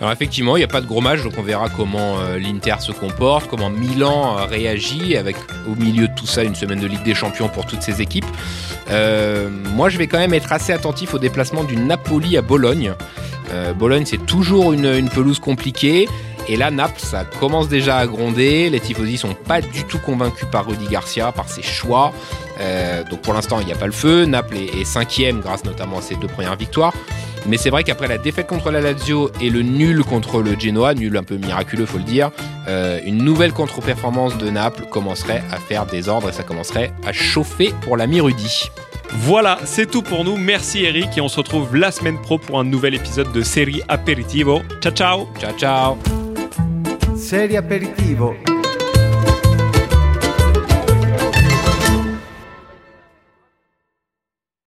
Alors 0.00 0.12
effectivement, 0.12 0.56
il 0.56 0.60
n'y 0.60 0.64
a 0.64 0.68
pas 0.68 0.80
de 0.80 0.86
gros 0.86 1.00
match, 1.00 1.24
donc 1.24 1.32
on 1.36 1.42
verra 1.42 1.68
comment 1.68 2.20
euh, 2.20 2.38
l'Inter 2.38 2.76
se 2.78 2.92
comporte, 2.92 3.48
comment 3.50 3.68
Milan 3.68 4.38
euh, 4.38 4.44
réagit, 4.44 5.16
avec 5.16 5.34
au 5.66 5.74
milieu 5.74 6.06
de 6.06 6.14
tout 6.14 6.26
ça 6.26 6.44
une 6.44 6.54
semaine 6.54 6.78
de 6.78 6.86
Ligue 6.86 7.02
des 7.02 7.16
Champions 7.16 7.48
pour 7.48 7.66
toutes 7.66 7.82
ces 7.82 8.00
équipes. 8.00 8.26
moi, 9.74 9.88
je 9.88 9.98
vais 9.98 10.06
quand 10.06 10.18
même 10.18 10.34
être 10.34 10.52
assez 10.52 10.72
attentif 10.72 11.14
au 11.14 11.18
déplacement 11.18 11.64
du 11.64 11.76
Napoli 11.76 12.36
à 12.36 12.42
Bologne. 12.42 12.94
Euh, 13.50 13.72
Bologne, 13.72 14.04
c'est 14.06 14.24
toujours 14.24 14.72
une, 14.72 15.08
pelouse 15.08 15.38
compliquée. 15.38 16.08
Et 16.48 16.56
là, 16.56 16.70
Naples, 16.70 17.00
ça 17.00 17.24
commence 17.24 17.68
déjà 17.68 17.98
à 17.98 18.06
gronder. 18.06 18.70
Les 18.70 18.80
Tifosi 18.80 19.18
sont 19.18 19.34
pas 19.34 19.60
du 19.60 19.84
tout 19.84 19.98
convaincus 19.98 20.46
par 20.50 20.66
Rudy 20.66 20.86
Garcia, 20.88 21.30
par 21.32 21.48
ses 21.48 21.62
choix. 21.62 22.12
Euh, 22.60 23.04
donc 23.04 23.20
pour 23.20 23.34
l'instant, 23.34 23.60
il 23.60 23.66
n'y 23.66 23.72
a 23.72 23.76
pas 23.76 23.86
le 23.86 23.92
feu. 23.92 24.24
Naples 24.24 24.56
est, 24.56 24.84
cinquième 24.84 25.40
grâce 25.40 25.64
notamment 25.64 25.98
à 25.98 26.02
ses 26.02 26.14
deux 26.16 26.26
premières 26.26 26.56
victoires. 26.56 26.94
Mais 27.48 27.56
c'est 27.56 27.70
vrai 27.70 27.82
qu'après 27.82 28.08
la 28.08 28.18
défaite 28.18 28.46
contre 28.46 28.70
la 28.70 28.80
Lazio 28.80 29.30
et 29.40 29.48
le 29.48 29.62
nul 29.62 30.04
contre 30.04 30.42
le 30.42 30.58
Genoa, 30.58 30.92
nul 30.94 31.16
un 31.16 31.22
peu 31.22 31.36
miraculeux, 31.36 31.86
faut 31.86 31.98
le 31.98 32.04
dire, 32.04 32.30
euh, 32.68 33.00
une 33.06 33.24
nouvelle 33.24 33.52
contre-performance 33.52 34.36
de 34.36 34.50
Naples 34.50 34.84
commencerait 34.90 35.42
à 35.50 35.56
faire 35.56 35.86
des 35.86 36.08
ordres 36.10 36.28
et 36.28 36.32
ça 36.32 36.42
commencerait 36.42 36.92
à 37.06 37.12
chauffer 37.12 37.72
pour 37.80 37.96
l'ami 37.96 38.20
Rudy. 38.20 38.70
Voilà, 39.10 39.58
c'est 39.64 39.90
tout 39.90 40.02
pour 40.02 40.24
nous. 40.24 40.36
Merci 40.36 40.84
Eric 40.84 41.16
et 41.16 41.22
on 41.22 41.28
se 41.28 41.38
retrouve 41.38 41.74
la 41.74 41.90
semaine 41.90 42.20
pro 42.20 42.38
pour 42.38 42.60
un 42.60 42.64
nouvel 42.64 42.94
épisode 42.94 43.32
de 43.32 43.42
Série 43.42 43.82
Aperitivo. 43.88 44.60
Ciao 44.82 44.92
ciao. 44.92 45.28
Ciao 45.40 45.52
ciao. 45.58 45.98
Série 47.16 47.56
Aperitivo 47.56 48.34